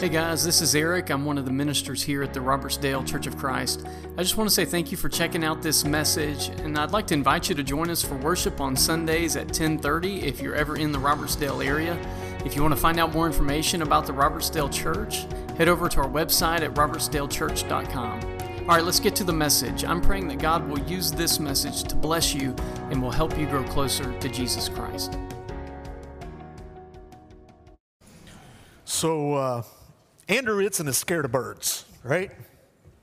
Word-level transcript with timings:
Hey 0.00 0.08
guys, 0.08 0.44
this 0.44 0.60
is 0.60 0.76
Eric. 0.76 1.10
I'm 1.10 1.24
one 1.24 1.38
of 1.38 1.44
the 1.44 1.50
ministers 1.50 2.04
here 2.04 2.22
at 2.22 2.32
the 2.32 2.38
Robertsdale 2.38 3.04
Church 3.04 3.26
of 3.26 3.36
Christ. 3.36 3.84
I 4.16 4.22
just 4.22 4.36
want 4.36 4.48
to 4.48 4.54
say 4.54 4.64
thank 4.64 4.92
you 4.92 4.96
for 4.96 5.08
checking 5.08 5.42
out 5.42 5.60
this 5.60 5.84
message, 5.84 6.50
and 6.60 6.78
I'd 6.78 6.92
like 6.92 7.08
to 7.08 7.14
invite 7.14 7.48
you 7.48 7.56
to 7.56 7.64
join 7.64 7.90
us 7.90 8.00
for 8.00 8.14
worship 8.14 8.60
on 8.60 8.76
Sundays 8.76 9.34
at 9.34 9.48
10:30 9.52 10.22
if 10.22 10.40
you're 10.40 10.54
ever 10.54 10.76
in 10.76 10.92
the 10.92 11.00
Robertsdale 11.00 11.66
area. 11.66 11.98
If 12.44 12.54
you 12.54 12.62
want 12.62 12.76
to 12.76 12.80
find 12.80 13.00
out 13.00 13.12
more 13.12 13.26
information 13.26 13.82
about 13.82 14.06
the 14.06 14.12
Robertsdale 14.12 14.72
Church, 14.72 15.26
head 15.56 15.66
over 15.66 15.88
to 15.88 16.00
our 16.02 16.08
website 16.08 16.60
at 16.60 16.74
robertsdalechurch.com. 16.74 18.20
All 18.60 18.76
right, 18.76 18.84
let's 18.84 19.00
get 19.00 19.16
to 19.16 19.24
the 19.24 19.32
message. 19.32 19.84
I'm 19.84 20.00
praying 20.00 20.28
that 20.28 20.38
God 20.38 20.68
will 20.68 20.78
use 20.78 21.10
this 21.10 21.40
message 21.40 21.82
to 21.82 21.96
bless 21.96 22.32
you 22.36 22.54
and 22.92 23.02
will 23.02 23.10
help 23.10 23.36
you 23.36 23.46
grow 23.46 23.64
closer 23.64 24.16
to 24.20 24.28
Jesus 24.28 24.68
Christ. 24.68 25.18
So, 28.84 29.34
uh, 29.34 29.62
Andrew 30.28 30.62
Itzen 30.62 30.88
is 30.88 30.98
scared 30.98 31.24
of 31.24 31.32
birds, 31.32 31.84
right? 32.04 32.30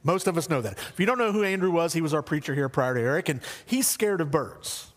Most 0.03 0.27
of 0.27 0.37
us 0.37 0.47
know 0.49 0.61
that. 0.61 0.73
If 0.73 0.99
you 0.99 1.07
don't 1.07 1.17
know 1.17 1.31
who 1.31 1.43
Andrew 1.43 1.71
was, 1.71 1.93
he 1.93 2.01
was 2.01 2.13
our 2.13 2.21
preacher 2.21 2.53
here 2.53 2.69
prior 2.69 2.93
to 2.93 3.01
Eric, 3.01 3.29
and 3.29 3.41
he's 3.65 3.87
scared 3.87 4.21
of 4.21 4.29
birds. 4.29 4.91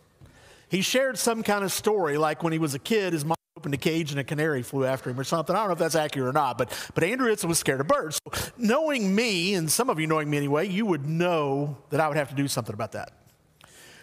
He 0.68 0.82
shared 0.82 1.18
some 1.18 1.42
kind 1.42 1.64
of 1.64 1.72
story, 1.72 2.18
like 2.18 2.42
when 2.42 2.52
he 2.52 2.58
was 2.58 2.74
a 2.74 2.78
kid, 2.78 3.14
his 3.14 3.24
mom 3.24 3.36
opened 3.56 3.72
a 3.72 3.78
cage 3.78 4.10
and 4.10 4.20
a 4.20 4.24
canary 4.24 4.62
flew 4.62 4.84
after 4.84 5.08
him 5.08 5.18
or 5.18 5.24
something. 5.24 5.56
I 5.56 5.60
don't 5.60 5.68
know 5.68 5.72
if 5.72 5.78
that's 5.78 5.94
accurate 5.94 6.28
or 6.28 6.32
not, 6.32 6.58
but, 6.58 6.70
but 6.94 7.02
Andrew 7.02 7.32
Itzen 7.32 7.46
was 7.48 7.58
scared 7.58 7.80
of 7.80 7.88
birds. 7.88 8.20
So 8.22 8.50
knowing 8.58 9.14
me, 9.14 9.54
and 9.54 9.72
some 9.72 9.88
of 9.88 9.98
you 9.98 10.06
knowing 10.06 10.28
me 10.28 10.36
anyway, 10.36 10.68
you 10.68 10.84
would 10.84 11.06
know 11.06 11.78
that 11.88 12.00
I 12.00 12.08
would 12.08 12.18
have 12.18 12.28
to 12.28 12.34
do 12.34 12.46
something 12.46 12.74
about 12.74 12.92
that. 12.92 13.12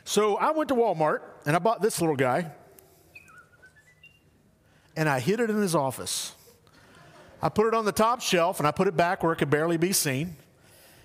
So 0.03 0.37
I 0.37 0.51
went 0.51 0.69
to 0.69 0.75
Walmart 0.75 1.21
and 1.45 1.55
I 1.55 1.59
bought 1.59 1.81
this 1.81 2.01
little 2.01 2.15
guy, 2.15 2.51
and 4.97 5.07
I 5.07 5.19
hid 5.19 5.39
it 5.39 5.49
in 5.51 5.57
his 5.57 5.75
office. 5.75 6.33
I 7.45 7.49
put 7.49 7.67
it 7.67 7.75
on 7.75 7.85
the 7.85 7.91
top 7.91 8.21
shelf 8.21 8.57
and 8.59 8.67
I 8.67 8.71
put 8.71 8.87
it 8.87 8.97
back 8.97 9.21
where 9.21 9.31
it 9.31 9.35
could 9.35 9.51
barely 9.51 9.77
be 9.77 9.93
seen. 9.93 10.35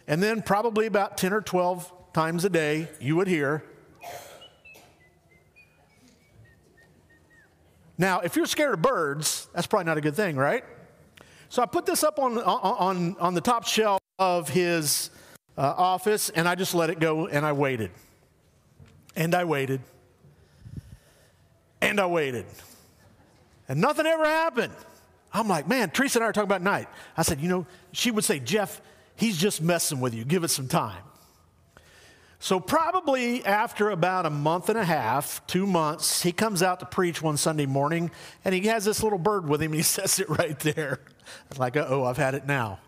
And 0.06 0.22
then, 0.22 0.40
probably 0.40 0.86
about 0.86 1.18
10 1.18 1.34
or 1.34 1.42
12 1.42 1.92
times 2.14 2.46
a 2.46 2.48
day, 2.48 2.88
you 2.98 3.14
would 3.16 3.28
hear. 3.28 3.62
Now, 7.98 8.20
if 8.20 8.36
you're 8.36 8.46
scared 8.46 8.72
of 8.72 8.80
birds, 8.80 9.48
that's 9.52 9.66
probably 9.66 9.84
not 9.84 9.98
a 9.98 10.00
good 10.00 10.16
thing, 10.16 10.34
right? 10.36 10.64
So 11.50 11.62
I 11.62 11.66
put 11.66 11.84
this 11.84 12.02
up 12.02 12.18
on, 12.18 12.38
on, 12.38 13.16
on 13.20 13.34
the 13.34 13.42
top 13.42 13.66
shelf 13.66 14.00
of 14.18 14.48
his 14.48 15.10
uh, 15.58 15.74
office 15.76 16.30
and 16.30 16.48
I 16.48 16.54
just 16.54 16.74
let 16.74 16.88
it 16.88 17.00
go 17.00 17.26
and 17.26 17.44
I 17.44 17.52
waited. 17.52 17.90
And 19.14 19.34
I 19.34 19.44
waited. 19.44 19.82
And 21.82 22.00
I 22.00 22.06
waited. 22.06 22.46
And 23.68 23.78
nothing 23.78 24.06
ever 24.06 24.24
happened. 24.24 24.72
I'm 25.32 25.48
like, 25.48 25.68
man, 25.68 25.90
Teresa 25.90 26.18
and 26.18 26.24
I 26.24 26.28
are 26.28 26.32
talking 26.32 26.48
about 26.48 26.62
night. 26.62 26.88
I 27.16 27.22
said, 27.22 27.40
you 27.40 27.48
know, 27.48 27.66
she 27.92 28.10
would 28.10 28.24
say, 28.24 28.40
Jeff, 28.40 28.80
he's 29.16 29.36
just 29.36 29.62
messing 29.62 30.00
with 30.00 30.14
you. 30.14 30.24
Give 30.24 30.44
it 30.44 30.48
some 30.48 30.68
time. 30.68 31.02
So, 32.42 32.58
probably 32.58 33.44
after 33.44 33.90
about 33.90 34.24
a 34.24 34.30
month 34.30 34.70
and 34.70 34.78
a 34.78 34.84
half, 34.84 35.46
two 35.46 35.66
months, 35.66 36.22
he 36.22 36.32
comes 36.32 36.62
out 36.62 36.80
to 36.80 36.86
preach 36.86 37.20
one 37.20 37.36
Sunday 37.36 37.66
morning 37.66 38.10
and 38.46 38.54
he 38.54 38.62
has 38.62 38.86
this 38.86 39.02
little 39.02 39.18
bird 39.18 39.46
with 39.46 39.60
him 39.60 39.72
and 39.72 39.76
he 39.78 39.82
says 39.82 40.18
it 40.18 40.28
right 40.30 40.58
there. 40.60 41.00
I 41.04 41.48
was 41.50 41.58
like, 41.58 41.76
oh, 41.76 42.04
I've 42.04 42.16
had 42.16 42.34
it 42.34 42.46
now. 42.46 42.80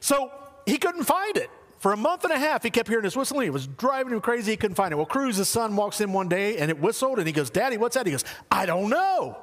So, 0.00 0.30
he 0.66 0.76
couldn't 0.76 1.04
find 1.04 1.36
it. 1.38 1.50
For 1.78 1.92
a 1.92 1.96
month 1.96 2.24
and 2.24 2.32
a 2.32 2.38
half, 2.38 2.62
he 2.62 2.70
kept 2.70 2.88
hearing 2.88 3.04
this 3.04 3.16
whistling. 3.16 3.46
It 3.46 3.52
was 3.52 3.66
driving 3.66 4.12
him 4.12 4.20
crazy. 4.20 4.50
He 4.50 4.56
couldn't 4.56 4.74
find 4.74 4.92
it. 4.92 4.96
Well, 4.96 5.06
Cruz, 5.06 5.36
his 5.36 5.48
son, 5.48 5.76
walks 5.76 6.00
in 6.00 6.12
one 6.12 6.28
day 6.28 6.58
and 6.58 6.70
it 6.70 6.78
whistled 6.78 7.18
and 7.18 7.26
he 7.26 7.32
goes, 7.32 7.50
Daddy, 7.50 7.76
what's 7.76 7.94
that? 7.94 8.04
He 8.04 8.12
goes, 8.12 8.24
I 8.50 8.66
don't 8.66 8.90
know. 8.90 9.38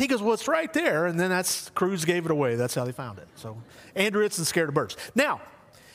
He 0.00 0.06
goes, 0.06 0.22
Well, 0.22 0.32
it's 0.32 0.48
right 0.48 0.72
there. 0.72 1.06
And 1.06 1.20
then 1.20 1.28
that's 1.28 1.68
Cruz 1.70 2.06
gave 2.06 2.24
it 2.24 2.30
away. 2.30 2.54
That's 2.54 2.74
how 2.74 2.84
they 2.84 2.92
found 2.92 3.18
it. 3.18 3.28
So 3.36 3.58
Andrew 3.94 4.26
Itzen 4.26 4.46
scared 4.46 4.70
of 4.70 4.74
birds. 4.74 4.96
Now, 5.14 5.42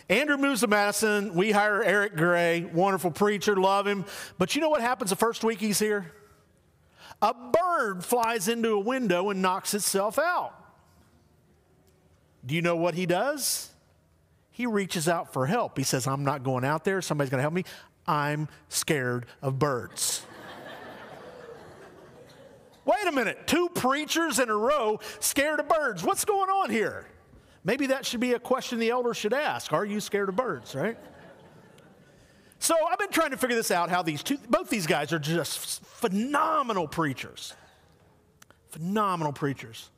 Andrew 0.10 0.38
moves 0.38 0.60
to 0.60 0.68
Madison. 0.68 1.34
We 1.34 1.52
hire 1.52 1.82
Eric 1.82 2.16
Gray, 2.16 2.70
wonderful 2.72 3.10
preacher, 3.10 3.56
love 3.56 3.88
him. 3.88 4.06
But 4.38 4.54
you 4.54 4.62
know 4.62 4.70
what 4.70 4.82
happens 4.82 5.10
the 5.10 5.16
first 5.16 5.44
week 5.44 5.60
he's 5.60 5.80
here? 5.80 6.12
A 7.24 7.34
bird 7.34 8.06
flies 8.06 8.48
into 8.48 8.74
a 8.74 8.80
window 8.80 9.32
and 9.32 9.42
knocks 9.42 9.74
itself 9.74 10.20
out. 10.20 10.54
Do 12.46 12.54
you 12.54 12.62
know 12.62 12.76
what 12.76 12.94
he 12.94 13.08
does? 13.08 13.72
He 14.52 14.68
reaches 14.68 15.10
out 15.10 15.34
for 15.34 15.48
help. 15.48 15.80
He 15.80 15.84
says, 15.84 16.06
I'm 16.06 16.24
not 16.24 16.44
going 16.44 16.64
out 16.64 16.86
there. 16.86 17.02
Somebody's 17.02 17.32
going 17.32 17.40
to 17.40 17.42
help 17.42 17.56
me. 17.56 17.64
I'm 18.06 18.50
scared 18.70 19.26
of 19.42 19.58
birds. 19.58 20.24
Wait 22.86 23.08
a 23.08 23.12
minute, 23.12 23.48
two 23.48 23.68
preachers 23.70 24.40
in 24.40 24.50
a 24.50 24.56
row 24.56 25.00
scared 25.20 25.60
of 25.60 25.68
birds. 25.68 26.04
What's 26.04 26.24
going 26.24 26.50
on 26.50 26.70
here? 26.70 27.06
Maybe 27.64 27.88
that 27.88 28.06
should 28.06 28.20
be 28.20 28.34
a 28.34 28.40
question 28.40 28.78
the 28.78 28.92
elders 28.92 29.18
should 29.18 29.34
ask. 29.34 29.74
Are 29.74 29.84
you 29.84 30.00
scared 30.00 30.30
of 30.30 30.36
birds, 30.36 30.76
right? 30.76 30.98
So 32.60 32.76
I've 32.88 33.00
been 33.00 33.12
trying 33.12 33.32
to 33.32 33.38
figure 33.38 33.56
this 33.56 33.72
out 33.72 33.90
how 33.90 34.04
these 34.04 34.22
two, 34.22 34.38
both 34.50 34.70
these 34.70 34.88
guys 34.88 35.12
are 35.14 35.20
just 35.20 35.84
phenomenal 35.84 36.88
preachers. 36.88 37.54
Phenomenal 38.70 39.34
preachers, 39.34 39.90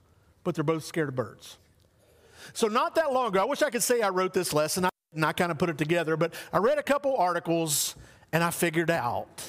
but 0.43 0.55
they're 0.55 0.63
both 0.63 0.85
scared 0.85 1.09
of 1.09 1.15
birds. 1.15 1.57
So 2.53 2.67
not 2.67 2.95
that 2.95 3.11
long 3.11 3.27
ago, 3.27 3.41
I 3.41 3.45
wish 3.45 3.61
I 3.61 3.69
could 3.69 3.83
say 3.83 4.01
I 4.01 4.09
wrote 4.09 4.33
this 4.33 4.53
lesson 4.53 4.87
and 5.13 5.25
I 5.25 5.33
kind 5.33 5.51
of 5.51 5.57
put 5.57 5.69
it 5.69 5.77
together, 5.77 6.15
but 6.15 6.33
I 6.53 6.59
read 6.59 6.77
a 6.77 6.83
couple 6.83 7.17
articles 7.17 7.95
and 8.31 8.43
I 8.43 8.51
figured 8.51 8.91
out 8.91 9.43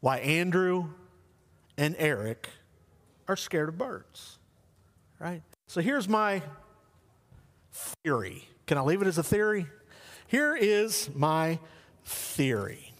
why 0.00 0.18
Andrew 0.18 0.90
and 1.76 1.94
Eric 1.98 2.48
are 3.28 3.36
scared 3.36 3.68
of 3.68 3.78
birds, 3.78 4.38
right? 5.20 5.42
So 5.66 5.80
here's 5.80 6.08
my 6.08 6.42
theory. 7.72 8.48
Can 8.66 8.78
I 8.78 8.80
leave 8.80 9.02
it 9.02 9.06
as 9.06 9.18
a 9.18 9.22
theory? 9.22 9.66
Here 10.26 10.56
is 10.56 11.10
my 11.14 11.58
theory. 12.04 12.92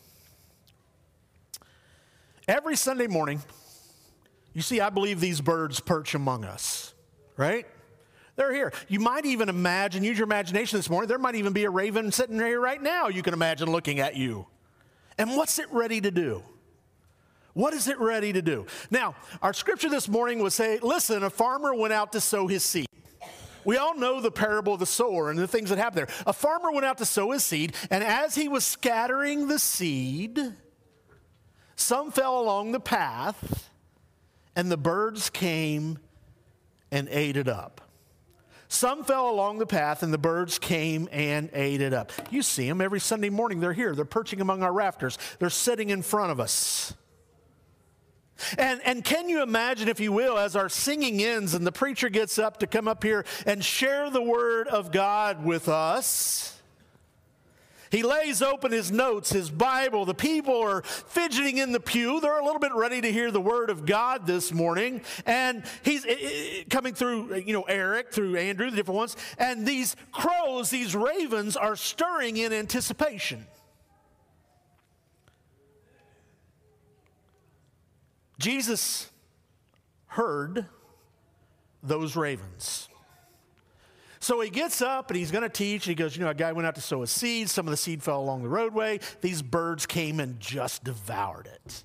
Every 2.47 2.77
Sunday 2.77 3.07
morning, 3.07 3.43
you 4.55 4.63
see, 4.63 4.81
I 4.81 4.91
believe 4.91 5.21
these 5.21 5.41
birds 5.41 5.81
perch 5.81 6.15
among 6.15 6.45
us, 6.45 6.95
right? 7.37 7.67
They're 8.37 8.55
here. 8.55 8.73
You 8.89 9.01
might 9.01 9.27
even 9.27 9.49
imagine, 9.49 10.05
use 10.05 10.17
your 10.17 10.27
imagination 10.27 10.79
this 10.79 10.89
morning, 10.89 11.09
there 11.09 11.19
might 11.19 11.35
even 11.35 11.53
be 11.53 11.65
a 11.65 11.71
raven 11.71 12.13
sitting 12.13 12.39
here 12.39 12.61
right 12.61 12.81
now 12.81 13.09
you 13.09 13.23
can 13.23 13.35
imagine 13.35 13.71
looking 13.71 13.99
at 13.99 14.17
you. 14.17 14.47
And 15.19 15.37
what's 15.37 15.59
it 15.59 15.67
ready 15.73 16.01
to 16.01 16.11
do? 16.11 16.43
What 17.55 17.75
is 17.75 17.89
it 17.89 17.99
ready 17.99 18.33
to 18.33 18.43
do? 18.43 18.67
Now, 18.91 19.17
our 19.43 19.53
scripture 19.53 19.89
this 19.89 20.09
morning 20.09 20.41
would 20.41 20.53
say, 20.53 20.79
listen, 20.81 21.23
a 21.23 21.31
farmer 21.31 21.75
went 21.75 21.93
out 21.93 22.13
to 22.13 22.21
sow 22.21 22.47
his 22.47 22.63
seed. 22.63 22.87
We 23.65 23.77
all 23.77 23.97
know 23.97 24.21
the 24.21 24.31
parable 24.31 24.75
of 24.75 24.81
the 24.81 24.87
sower 24.87 25.31
and 25.31 25.39
the 25.39 25.49
things 25.49 25.71
that 25.71 25.79
happen 25.79 25.97
there. 25.97 26.09
A 26.27 26.33
farmer 26.33 26.71
went 26.71 26.87
out 26.87 26.99
to 26.99 27.05
sow 27.05 27.33
his 27.33 27.45
seed, 27.45 27.75
and 27.91 28.03
as 28.05 28.35
he 28.35 28.49
was 28.49 28.65
scattering 28.65 29.49
the 29.49 29.59
seed, 29.59 30.39
some 31.77 32.11
fell 32.11 32.41
along 32.41 32.73
the 32.73 32.81
path, 32.81 33.71
and 34.57 34.71
the 34.71 34.77
birds 34.77 35.29
came 35.29 35.99
and 36.91 37.09
ate 37.11 37.37
it 37.37 37.49
up. 37.49 37.81
Some 38.69 39.05
fell 39.05 39.31
along 39.31 39.59
the 39.59 39.67
path, 39.67 40.03
and 40.03 40.13
the 40.13 40.19
birds 40.19 40.59
came 40.59 41.09
and 41.11 41.51
ate 41.53 41.81
it 41.81 41.93
up. 41.93 42.13
You 42.31 42.43
see 42.43 42.69
them 42.69 42.81
every 42.81 43.01
Sunday 43.01 43.31
morning. 43.31 43.61
They're 43.61 43.73
here. 43.73 43.95
They're 43.95 44.05
perching 44.05 44.41
among 44.41 44.63
our 44.63 44.73
rafters. 44.73 45.19
They're 45.39 45.51
sitting 45.51 45.91
in 45.91 46.03
front 46.03 46.33
of 46.33 46.41
us. 46.41 46.95
And, 48.57 48.81
and 48.85 49.05
can 49.05 49.29
you 49.29 49.43
imagine, 49.43 49.89
if 49.89 50.01
you 50.01 50.13
will, 50.13 50.39
as 50.39 50.57
our 50.57 50.69
singing 50.69 51.23
ends 51.23 51.55
and 51.55 51.67
the 51.67 51.73
preacher 51.73 52.09
gets 52.09 52.39
up 52.39 52.59
to 52.59 52.67
come 52.67 52.89
up 52.89 53.03
here 53.03 53.25
and 53.47 53.65
share 53.65 54.11
the 54.11 54.23
word 54.23 54.69
of 54.69 54.93
God 54.93 55.45
with 55.45 55.69
us? 55.69 56.59
He 57.91 58.03
lays 58.03 58.43
open 58.43 58.73
his 58.73 58.93
notes, 58.93 59.31
his 59.31 59.51
Bible. 59.51 60.05
The 60.05 60.15
people 60.15 60.61
are 60.61 60.83
fidgeting 60.83 61.59
in 61.59 61.73
the 61.73 61.81
pew. 61.81 62.21
They're 62.21 62.39
a 62.39 62.45
little 62.45 62.61
bit 62.61 62.75
ready 62.75 63.01
to 63.01 63.11
hear 63.11 63.31
the 63.31 63.41
word 63.41 63.71
of 63.71 63.87
God 63.87 64.27
this 64.27 64.53
morning. 64.53 65.01
And 65.25 65.65
he's 65.83 66.05
eh, 66.05 66.17
eh, 66.21 66.65
coming 66.69 66.95
through, 66.95 67.37
you 67.37 67.53
know, 67.53 67.63
Eric, 67.63 68.13
through 68.13 68.37
Andrew, 68.37 68.71
the 68.71 68.77
different 68.77 68.99
ones. 68.99 69.17
And 69.39 69.67
these 69.67 69.97
crows, 70.13 70.71
these 70.71 70.95
ravens, 70.95 71.57
are 71.57 71.77
stirring 71.77 72.37
in 72.37 72.53
anticipation. 72.53 73.47
Jesus 78.39 79.11
heard 80.07 80.67
those 81.83 82.17
ravens. 82.17 82.89
So 84.21 84.41
he 84.41 84.51
gets 84.51 84.83
up 84.83 85.11
and 85.11 85.17
he's 85.17 85.31
going 85.31 85.43
to 85.43 85.49
teach. 85.49 85.85
He 85.85 85.95
goes, 85.95 86.17
You 86.17 86.25
know, 86.25 86.31
a 86.31 86.35
guy 86.35 86.53
went 86.53 86.67
out 86.67 86.75
to 86.75 86.81
sow 86.81 87.03
a 87.03 87.07
seed. 87.07 87.49
Some 87.49 87.67
of 87.67 87.71
the 87.71 87.77
seed 87.77 88.03
fell 88.03 88.21
along 88.21 88.43
the 88.43 88.49
roadway. 88.49 89.01
These 89.21 89.43
birds 89.43 89.87
came 89.87 90.21
and 90.21 90.41
just 90.41 90.85
devoured 90.85 91.47
it. 91.47 91.85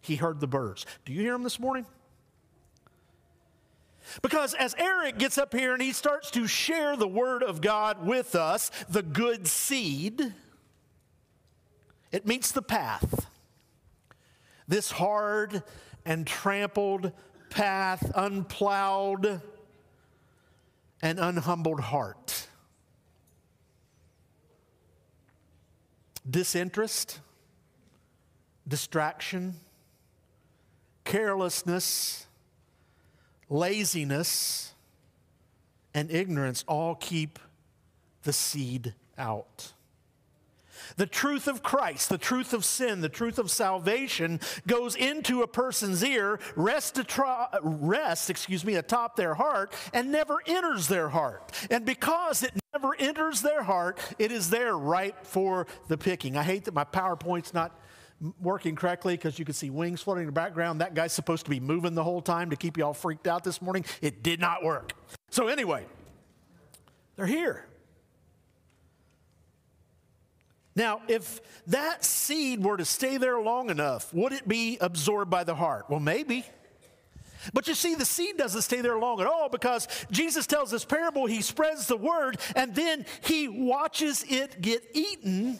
He 0.00 0.16
heard 0.16 0.40
the 0.40 0.46
birds. 0.46 0.86
Do 1.04 1.12
you 1.12 1.20
hear 1.20 1.32
them 1.32 1.42
this 1.42 1.58
morning? 1.58 1.86
Because 4.20 4.54
as 4.54 4.74
Eric 4.78 5.18
gets 5.18 5.38
up 5.38 5.54
here 5.54 5.72
and 5.72 5.82
he 5.82 5.92
starts 5.92 6.30
to 6.32 6.46
share 6.46 6.96
the 6.96 7.08
word 7.08 7.42
of 7.42 7.60
God 7.60 8.04
with 8.04 8.34
us, 8.34 8.70
the 8.88 9.02
good 9.02 9.46
seed, 9.46 10.34
it 12.10 12.26
meets 12.26 12.52
the 12.52 12.62
path. 12.62 13.26
This 14.68 14.90
hard 14.90 15.62
and 16.04 16.26
trampled 16.26 17.12
path, 17.50 18.10
unplowed. 18.14 19.40
and 21.02 21.18
unhumbled 21.18 21.80
heart. 21.80 22.46
Disinterest, 26.28 27.18
distraction, 28.66 29.54
carelessness, 31.04 32.26
laziness, 33.48 34.74
and 35.92 36.10
ignorance 36.10 36.64
all 36.68 36.94
keep 36.94 37.40
the 38.22 38.32
seed 38.32 38.94
out. 39.18 39.72
The 40.96 41.06
truth 41.06 41.48
of 41.48 41.62
Christ, 41.62 42.08
the 42.08 42.18
truth 42.18 42.52
of 42.52 42.64
sin, 42.64 43.00
the 43.00 43.08
truth 43.08 43.38
of 43.38 43.50
salvation 43.50 44.40
goes 44.66 44.94
into 44.94 45.42
a 45.42 45.46
person's 45.46 46.02
ear, 46.04 46.38
rests, 46.56 47.00
rest, 47.62 48.30
excuse 48.30 48.64
me, 48.64 48.74
atop 48.74 49.16
their 49.16 49.34
heart, 49.34 49.72
and 49.92 50.12
never 50.12 50.38
enters 50.46 50.88
their 50.88 51.08
heart. 51.08 51.52
And 51.70 51.84
because 51.84 52.42
it 52.42 52.52
never 52.72 52.94
enters 52.98 53.42
their 53.42 53.62
heart, 53.62 53.98
it 54.18 54.32
is 54.32 54.50
there 54.50 54.76
right 54.76 55.14
for 55.22 55.66
the 55.88 55.98
picking. 55.98 56.36
I 56.36 56.42
hate 56.42 56.64
that 56.64 56.74
my 56.74 56.84
PowerPoint's 56.84 57.54
not 57.54 57.78
working 58.40 58.76
correctly 58.76 59.14
because 59.14 59.38
you 59.38 59.44
can 59.44 59.54
see 59.54 59.70
wings 59.70 60.00
floating 60.02 60.22
in 60.22 60.26
the 60.26 60.32
background. 60.32 60.80
That 60.80 60.94
guy's 60.94 61.12
supposed 61.12 61.44
to 61.44 61.50
be 61.50 61.60
moving 61.60 61.94
the 61.94 62.04
whole 62.04 62.22
time 62.22 62.50
to 62.50 62.56
keep 62.56 62.76
you 62.76 62.84
all 62.84 62.94
freaked 62.94 63.26
out 63.26 63.44
this 63.44 63.60
morning. 63.60 63.84
It 64.00 64.22
did 64.22 64.40
not 64.40 64.62
work. 64.62 64.92
So, 65.30 65.48
anyway, 65.48 65.86
they're 67.16 67.26
here. 67.26 67.66
Now, 70.74 71.02
if 71.08 71.40
that 71.66 72.04
seed 72.04 72.64
were 72.64 72.76
to 72.76 72.84
stay 72.84 73.18
there 73.18 73.40
long 73.40 73.68
enough, 73.70 74.12
would 74.14 74.32
it 74.32 74.48
be 74.48 74.78
absorbed 74.80 75.30
by 75.30 75.44
the 75.44 75.54
heart? 75.54 75.86
Well, 75.88 76.00
maybe. 76.00 76.46
But 77.52 77.66
you 77.68 77.74
see, 77.74 77.94
the 77.94 78.04
seed 78.04 78.36
doesn't 78.36 78.62
stay 78.62 78.80
there 78.80 78.98
long 78.98 79.20
at 79.20 79.26
all 79.26 79.48
because 79.48 79.88
Jesus 80.10 80.46
tells 80.46 80.70
this 80.70 80.84
parable, 80.84 81.26
he 81.26 81.42
spreads 81.42 81.86
the 81.86 81.96
word, 81.96 82.38
and 82.54 82.74
then 82.74 83.04
he 83.22 83.48
watches 83.48 84.24
it 84.28 84.62
get 84.62 84.82
eaten 84.94 85.58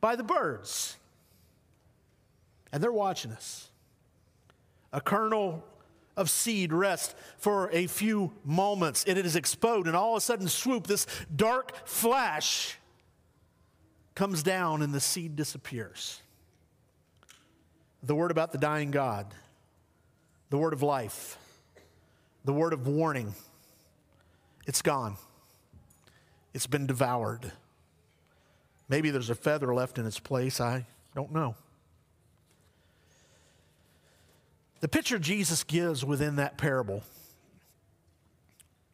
by 0.00 0.16
the 0.16 0.24
birds. 0.24 0.96
And 2.72 2.82
they're 2.82 2.92
watching 2.92 3.32
us. 3.32 3.68
A 4.92 5.00
kernel 5.00 5.64
of 6.16 6.28
seed 6.28 6.72
rests 6.72 7.14
for 7.38 7.70
a 7.70 7.86
few 7.86 8.32
moments. 8.44 9.04
It 9.06 9.16
is 9.16 9.36
exploded, 9.36 9.86
and 9.86 9.96
all 9.96 10.12
of 10.12 10.18
a 10.18 10.20
sudden, 10.20 10.48
swoop, 10.48 10.86
this 10.86 11.06
dark 11.34 11.86
flash 11.86 12.76
comes 14.14 14.42
down 14.42 14.82
and 14.82 14.92
the 14.92 15.00
seed 15.00 15.36
disappears. 15.36 16.20
The 18.02 18.14
word 18.14 18.30
about 18.30 18.52
the 18.52 18.58
dying 18.58 18.90
God, 18.90 19.32
the 20.50 20.58
word 20.58 20.72
of 20.72 20.82
life, 20.82 21.38
the 22.44 22.52
word 22.52 22.72
of 22.72 22.86
warning, 22.86 23.34
it's 24.66 24.82
gone. 24.82 25.16
It's 26.54 26.66
been 26.66 26.86
devoured. 26.86 27.52
Maybe 28.88 29.10
there's 29.10 29.30
a 29.30 29.34
feather 29.34 29.74
left 29.74 29.98
in 29.98 30.06
its 30.06 30.18
place. 30.18 30.60
I 30.60 30.86
don't 31.14 31.32
know. 31.32 31.54
The 34.80 34.88
picture 34.88 35.18
Jesus 35.18 35.62
gives 35.64 36.04
within 36.04 36.36
that 36.36 36.58
parable 36.58 37.02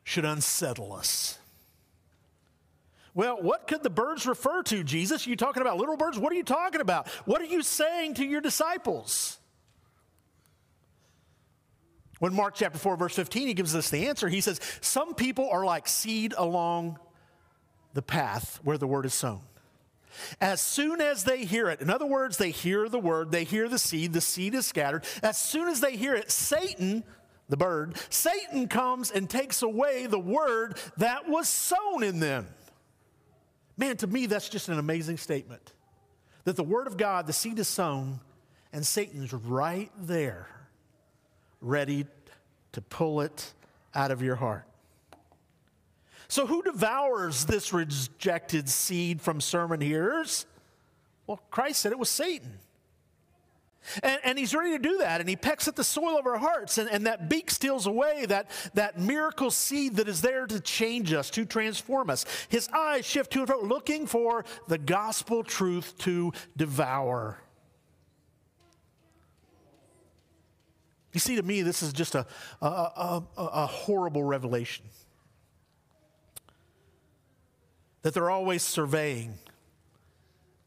should 0.05 0.25
unsettle 0.25 0.93
us. 0.93 1.39
Well, 3.19 3.43
what 3.43 3.67
could 3.67 3.83
the 3.83 3.91
birds 3.91 4.29
refer 4.29 4.63
to, 4.63 4.85
Jesus? 4.85 5.27
Are 5.27 5.31
you 5.31 5.35
talking 5.35 5.61
about 5.61 5.77
little 5.77 5.97
birds? 5.97 6.17
What 6.17 6.31
are 6.31 6.37
you 6.37 6.45
talking 6.45 6.81
about? 6.81 7.09
What 7.25 7.41
are 7.41 7.47
you 7.47 7.65
saying 7.65 8.15
to 8.15 8.25
your 8.25 8.41
disciples? 8.41 9.39
When 12.21 12.33
Mark 12.33 12.55
chapter 12.55 12.79
4, 12.79 12.97
verse 12.97 13.17
15, 13.17 13.49
he 13.49 13.55
gives 13.55 13.75
us 13.75 13.91
the 13.91 14.07
answer. 14.07 14.29
He 14.29 14.41
says, 14.41 14.61
Some 14.81 15.15
people 15.15 15.51
are 15.51 15.65
like 15.65 15.89
seed 15.89 16.33
along 16.39 16.97
the 17.93 18.03
path 18.03 18.61
where 18.63 18.79
the 18.79 18.87
word 18.87 19.05
is 19.05 19.15
sown. 19.15 19.41
As 20.41 20.61
soon 20.61 21.01
as 21.01 21.25
they 21.25 21.45
hear 21.45 21.69
it, 21.71 21.81
in 21.81 21.91
other 21.91 22.07
words, 22.07 22.37
they 22.37 22.53
hear 22.53 22.89
the 22.89 23.01
word, 23.01 23.33
they 23.33 23.43
hear 23.43 23.69
the 23.69 23.81
seed, 23.81 24.13
the 24.13 24.21
seed 24.21 24.55
is 24.55 24.65
scattered. 24.65 25.05
As 25.25 25.37
soon 25.37 25.67
as 25.67 25.81
they 25.81 25.97
hear 25.97 26.15
it, 26.15 26.31
Satan, 26.31 27.03
the 27.49 27.57
bird, 27.57 27.97
Satan 28.11 28.69
comes 28.69 29.11
and 29.11 29.29
takes 29.29 29.61
away 29.61 30.07
the 30.07 30.21
word 30.21 30.79
that 30.99 31.29
was 31.29 31.49
sown 31.49 32.05
in 32.05 32.21
them. 32.21 32.47
Man, 33.79 33.97
to 33.99 34.07
me, 34.09 34.27
that's 34.27 34.49
just 34.49 34.69
an 34.69 34.79
amazing 34.79 35.17
statement. 35.17 35.73
That 36.45 36.57
the 36.57 36.65
Word 36.65 36.89
of 36.89 36.97
God, 36.97 37.27
the 37.27 37.33
seed 37.33 37.59
is 37.59 37.69
sown, 37.69 38.21
and 38.73 38.85
Satan's 38.85 39.33
right 39.33 39.91
there, 40.01 40.49
ready 41.61 42.07
to 42.73 42.81
pull 42.83 43.21
it 43.21 43.55
out 43.95 44.11
of 44.11 44.21
your 44.21 44.37
heart. 44.37 44.65
So, 46.27 46.47
who 46.47 46.63
devours 46.63 47.47
this 47.47 47.73
rejected 47.73 48.69
seed 48.69 49.23
from 49.23 49.41
sermon 49.41 49.81
hearers? 49.81 50.45
Well, 51.27 51.41
Christ 51.51 51.81
said 51.81 51.93
it 51.93 51.99
was 51.99 52.11
Satan. 52.11 52.59
And, 54.03 54.21
and, 54.25 54.39
he's 54.39 54.55
ready 54.55 54.71
to 54.73 54.79
do 54.79 54.99
that. 54.99 55.21
And 55.21 55.29
he 55.29 55.37
pecks 55.37 55.69
at 55.69 55.77
the 55.77 55.85
soil 55.85 56.19
of 56.19 56.27
our 56.27 56.39
hearts. 56.39 56.79
And, 56.79 56.89
and 56.91 57.07
that 57.07 57.29
beak 57.29 57.51
steals 57.51 57.87
away 57.87 58.27
that, 58.27 58.51
that 58.75 58.99
miracle 58.99 59.51
seed 59.51 59.97
that 59.97 60.09
is 60.09 60.21
there 60.21 60.47
to 60.47 60.61
change 60.61 61.13
us, 61.13 61.31
to 61.31 61.45
transform 61.45 62.11
us. 62.11 62.25
His 62.49 62.69
eyes 62.69 63.05
shift 63.05 63.33
to 63.33 63.41
and 63.41 63.49
fro, 63.49 63.61
looking 63.63 64.07
for 64.07 64.45
the 64.67 64.79
gospel 64.79 65.43
truth 65.43 65.97
to 65.99 66.33
devour. 66.57 67.39
You 71.13 71.21
see, 71.21 71.37
to 71.37 71.43
me, 71.43 71.63
this 71.63 71.83
is 71.83 71.93
just 71.93 72.15
a, 72.15 72.27
a, 72.61 72.67
a, 72.67 73.23
a 73.37 73.67
horrible 73.67 74.23
revelation. 74.23 74.85
That 78.03 78.15
they're 78.15 78.31
always 78.31 78.63
surveying 78.63 79.35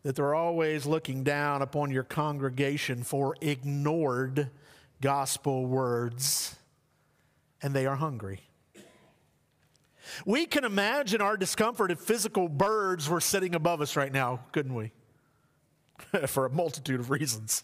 that 0.04 0.16
they're 0.16 0.36
always 0.36 0.86
looking 0.86 1.24
down 1.24 1.62
upon 1.62 1.92
your 1.92 2.04
congregation 2.04 3.04
for 3.04 3.36
ignored 3.42 4.50
gospel 5.00 5.66
words, 5.66 6.56
and 7.62 7.74
they 7.74 7.86
are 7.86 7.96
hungry. 7.96 8.42
We 10.26 10.46
can 10.46 10.64
imagine 10.66 11.22
our 11.22 11.38
discomfort 11.38 11.92
if 11.92 12.00
physical 12.00 12.50
birds 12.50 13.08
were 13.08 13.22
sitting 13.22 13.56
above 13.56 13.82
us 13.82 13.96
right 13.96 14.12
now, 14.12 14.42
couldn't 14.52 14.74
we? 14.74 14.92
for 16.28 16.46
a 16.46 16.50
multitude 16.50 17.00
of 17.00 17.10
reasons. 17.10 17.64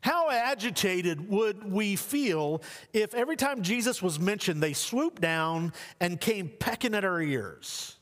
How 0.00 0.30
agitated 0.30 1.28
would 1.30 1.70
we 1.70 1.94
feel 1.94 2.62
if 2.92 3.14
every 3.14 3.36
time 3.36 3.62
Jesus 3.62 4.02
was 4.02 4.18
mentioned, 4.18 4.60
they 4.60 4.72
swooped 4.72 5.22
down 5.22 5.72
and 6.00 6.20
came 6.20 6.48
pecking 6.48 6.94
at 6.94 7.04
our 7.04 7.22
ears? 7.22 7.96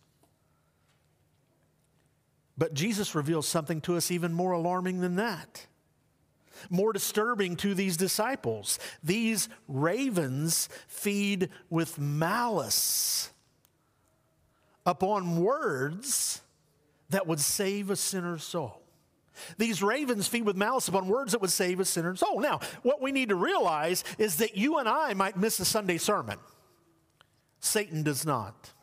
But 2.61 2.75
Jesus 2.75 3.15
reveals 3.15 3.49
something 3.49 3.81
to 3.81 3.97
us 3.97 4.11
even 4.11 4.35
more 4.35 4.53
alarming 4.53 5.01
than 5.01 5.17
that. 5.17 5.67
More 6.69 6.93
disturbing 6.93 7.57
to 7.57 7.73
these 7.73 7.97
disciples. 7.97 8.79
These 9.03 9.49
ravens 9.67 10.69
feed 10.87 11.49
with 11.71 11.99
malice 11.99 13.31
upon 14.85 15.43
words 15.43 16.43
that 17.09 17.27
would 17.27 17.41
save 17.41 17.89
a 17.89 17.97
sinner's 17.97 18.45
soul. 18.45 18.83
These 19.57 19.83
ravens 19.83 20.29
feed 20.29 20.45
with 20.45 20.55
malice 20.55 20.87
upon 20.87 21.09
words 21.09 21.33
that 21.33 21.41
would 21.41 21.51
save 21.51 21.81
a 21.81 21.87
sinner's 21.87 22.21
soul. 22.21 22.41
Now, 22.41 22.61
what 22.83 23.01
we 23.01 23.11
need 23.11 23.31
to 23.31 23.37
realize 23.37 24.05
is 24.19 24.37
that 24.37 24.55
you 24.55 24.77
and 24.77 24.87
I 24.87 25.15
might 25.15 25.39
miss 25.39 25.61
a 25.61 25.65
Sunday 25.65 25.97
sermon. 25.97 26.39
Satan 27.59 28.03
does 28.03 28.27
not. 28.27 28.75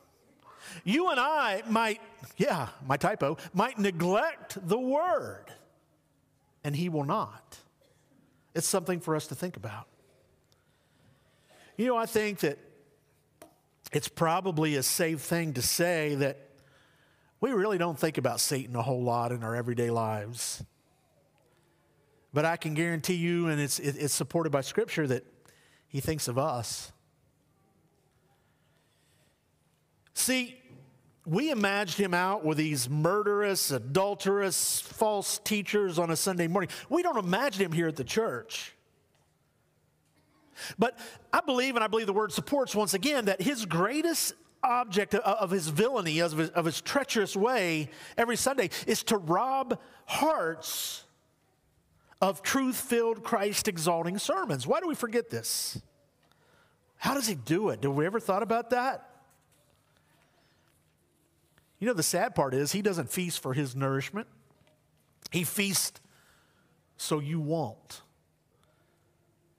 You 0.84 1.10
and 1.10 1.19
I 1.19 1.63
might, 1.67 2.01
yeah, 2.38 2.69
my 2.86 2.98
typo, 2.98 3.38
might 3.53 3.77
neglect 3.79 4.57
the 4.67 4.79
word, 4.79 5.46
and 6.63 6.75
he 6.75 6.89
will 6.89 7.03
not. 7.03 7.57
It's 8.55 8.67
something 8.67 9.00
for 9.00 9.15
us 9.15 9.27
to 9.27 9.36
think 9.36 9.57
about. 9.57 9.88
You 11.77 11.88
know, 11.88 11.98
I 11.98 12.07
think 12.07 12.39
that 12.39 12.57
it's 13.91 14.07
probably 14.07 14.75
a 14.75 14.84
safe 14.84 15.22
thing 15.22 15.53
to 15.53 15.62
say 15.62 16.15
that 16.15 16.38
we 17.39 17.51
really 17.51 17.77
don't 17.77 17.98
think 17.98 18.17
about 18.17 18.39
Satan 18.39 18.75
a 18.75 18.81
whole 18.81 19.03
lot 19.03 19.31
in 19.31 19.43
our 19.43 19.55
everyday 19.55 19.91
lives. 19.91 20.63
But 22.34 22.46
I 22.46 22.57
can 22.57 22.74
guarantee 22.74 23.15
you, 23.15 23.48
and 23.48 23.62
it's, 23.62 23.79
it's 23.79 24.13
supported 24.13 24.50
by 24.51 24.62
Scripture, 24.62 25.07
that 25.07 25.24
he 25.88 26.00
thinks 26.01 26.27
of 26.27 26.38
us. 26.38 26.91
See, 30.13 30.60
we 31.27 31.51
imagined 31.51 32.05
him 32.05 32.13
out 32.13 32.46
with 32.46 32.57
these 32.57 32.89
murderous, 32.89 33.72
adulterous, 33.72 34.79
false 34.79 35.39
teachers 35.39 36.00
on 36.00 36.10
a 36.10 36.15
Sunday 36.15 36.48
morning. 36.48 36.69
We 36.89 37.03
don't 37.03 37.17
imagine 37.17 37.65
him 37.65 37.74
here 37.74 37.89
at 37.89 37.98
the 37.98 38.05
church. 38.05 38.74
But 40.79 40.98
I 41.34 41.41
believe, 41.41 41.75
and 41.75 41.84
I 41.84 41.88
believe 41.88 42.07
the 42.07 42.13
word 42.13 42.31
supports 42.31 42.74
once 42.74 42.93
again, 42.93 43.25
that 43.25 43.41
his 43.41 43.65
greatest 43.65 44.34
object 44.63 45.15
of 45.15 45.51
his 45.51 45.67
villainy, 45.67 46.19
of 46.19 46.31
his, 46.38 46.50
of 46.51 46.65
his 46.65 46.79
treacherous 46.81 47.36
way 47.36 47.89
every 48.17 48.38
Sunday 48.38 48.69
is 48.88 49.03
to 49.03 49.17
rob 49.17 49.79
hearts 50.05 51.03
of 52.22 52.41
truth 52.41 52.79
filled, 52.79 53.24
Christ 53.24 53.67
exalting 53.67 54.17
sermons. 54.17 54.65
Why 54.65 54.79
do 54.79 54.88
we 54.88 54.96
forget 54.96 55.29
this? 55.29 55.79
How 56.96 57.13
does 57.13 57.27
he 57.27 57.36
do 57.36 57.69
it? 57.69 57.84
Have 57.84 57.93
we 57.93 58.05
ever 58.05 58.19
thought 58.19 58.41
about 58.41 58.72
that? 58.72 59.07
You 61.79 61.88
know, 61.88 61.93
the 61.93 62.03
sad 62.03 62.34
part 62.34 62.53
is 62.53 62.72
he 62.72 62.81
doesn't 62.81 63.10
feast 63.10 63.41
for 63.41 63.53
his 63.53 63.75
nourishment, 63.75 64.27
he 65.31 65.43
feasts 65.43 66.00
so 66.98 67.19
you 67.19 67.39
won't. 67.39 68.01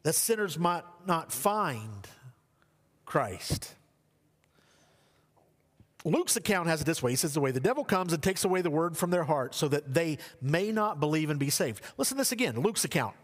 That 0.02 0.14
sinners 0.14 0.58
might 0.58 0.84
not 1.06 1.32
find 1.32 2.06
Christ. 3.04 3.74
Luke's 6.04 6.36
account 6.36 6.68
has 6.68 6.80
it 6.80 6.84
this 6.84 7.02
way. 7.02 7.12
He 7.12 7.16
says 7.16 7.34
the 7.34 7.40
way 7.40 7.50
the 7.50 7.60
devil 7.60 7.84
comes 7.84 8.12
and 8.12 8.22
takes 8.22 8.44
away 8.44 8.62
the 8.62 8.70
word 8.70 8.96
from 8.96 9.10
their 9.10 9.24
heart 9.24 9.54
so 9.54 9.68
that 9.68 9.92
they 9.92 10.18
may 10.40 10.72
not 10.72 11.00
believe 11.00 11.28
and 11.28 11.38
be 11.38 11.50
saved. 11.50 11.82
Listen 11.96 12.16
to 12.16 12.20
this 12.20 12.32
again 12.32 12.60
Luke's 12.60 12.84
account. 12.84 13.14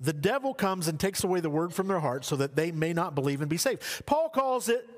The 0.00 0.12
devil 0.12 0.52
comes 0.52 0.88
and 0.88 0.98
takes 0.98 1.22
away 1.22 1.40
the 1.40 1.48
word 1.48 1.72
from 1.72 1.86
their 1.86 2.00
heart 2.00 2.24
so 2.24 2.34
that 2.36 2.56
they 2.56 2.72
may 2.72 2.92
not 2.92 3.14
believe 3.14 3.40
and 3.40 3.48
be 3.48 3.56
saved. 3.56 3.82
Paul 4.04 4.28
calls 4.28 4.68
it 4.68 4.88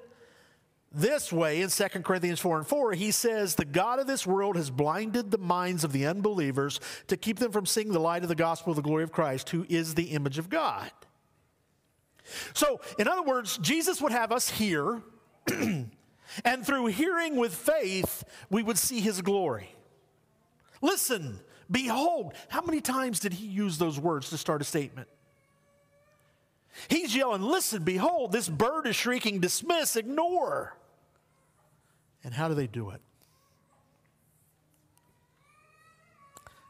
this 0.95 1.33
way 1.33 1.61
in 1.61 1.69
2 1.69 1.85
Corinthians 2.03 2.41
4 2.41 2.59
and 2.59 2.67
4. 2.67 2.93
He 2.93 3.11
says, 3.11 3.55
The 3.55 3.65
God 3.65 3.99
of 3.99 4.07
this 4.07 4.27
world 4.27 4.57
has 4.57 4.71
blinded 4.71 5.31
the 5.31 5.39
minds 5.39 5.85
of 5.85 5.93
the 5.93 6.07
unbelievers 6.07 6.81
to 7.09 7.17
keep 7.17 7.39
them 7.39 7.53
from 7.53 7.67
seeing 7.67 7.93
the 7.93 7.99
light 7.99 8.23
of 8.23 8.29
the 8.29 8.35
gospel 8.35 8.71
of 8.71 8.77
the 8.77 8.83
glory 8.83 9.03
of 9.03 9.13
Christ, 9.13 9.51
who 9.51 9.67
is 9.69 9.95
the 9.95 10.11
image 10.11 10.39
of 10.39 10.49
God. 10.49 10.91
So, 12.55 12.81
in 12.99 13.09
other 13.09 13.23
words, 13.23 13.59
Jesus 13.59 14.01
would 14.01 14.13
have 14.13 14.33
us 14.33 14.49
hear, 14.49 15.03
and 15.49 16.67
through 16.67 16.87
hearing 16.87 17.37
with 17.37 17.55
faith, 17.55 18.25
we 18.49 18.63
would 18.63 18.79
see 18.79 19.01
his 19.01 19.21
glory. 19.21 19.75
Listen, 20.81 21.41
behold. 21.71 22.35
How 22.49 22.63
many 22.63 22.81
times 22.81 23.21
did 23.21 23.35
he 23.35 23.47
use 23.47 23.79
those 23.79 23.99
words 23.99 24.31
to 24.31 24.39
start 24.39 24.61
a 24.63 24.65
statement? 24.65 25.09
He's 26.89 27.15
yelling, 27.15 27.43
Listen, 27.43 27.85
behold, 27.85 28.33
this 28.33 28.49
bird 28.49 28.87
is 28.87 28.97
shrieking, 28.97 29.41
dismiss, 29.41 29.97
ignore. 29.97 30.77
And 32.25 32.33
how 32.33 32.49
do 32.49 32.55
they 32.55 32.67
do 32.67 32.91
it? 32.91 33.01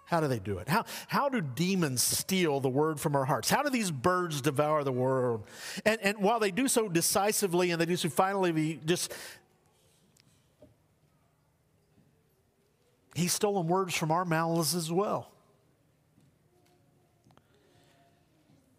How 0.06 0.20
do 0.20 0.28
they 0.28 0.38
do 0.38 0.58
it? 0.58 0.68
How, 0.68 0.84
how 1.08 1.28
do 1.28 1.40
demons 1.40 2.02
steal 2.02 2.60
the 2.60 2.68
word 2.68 3.00
from 3.00 3.16
our 3.16 3.24
hearts? 3.24 3.50
How 3.50 3.62
do 3.62 3.70
these 3.70 3.90
birds 3.90 4.40
devour 4.40 4.84
the 4.84 4.92
world? 4.92 5.44
And, 5.84 5.98
and 6.02 6.18
while 6.18 6.38
they 6.38 6.50
do 6.50 6.68
so 6.68 6.88
decisively 6.88 7.70
and 7.70 7.80
they 7.80 7.86
do 7.86 7.96
so 7.96 8.10
finally, 8.10 8.52
we 8.52 8.80
just. 8.84 9.12
He's 13.14 13.32
stolen 13.32 13.66
words 13.66 13.94
from 13.94 14.10
our 14.10 14.24
mouths 14.24 14.74
as 14.74 14.92
well. 14.92 15.30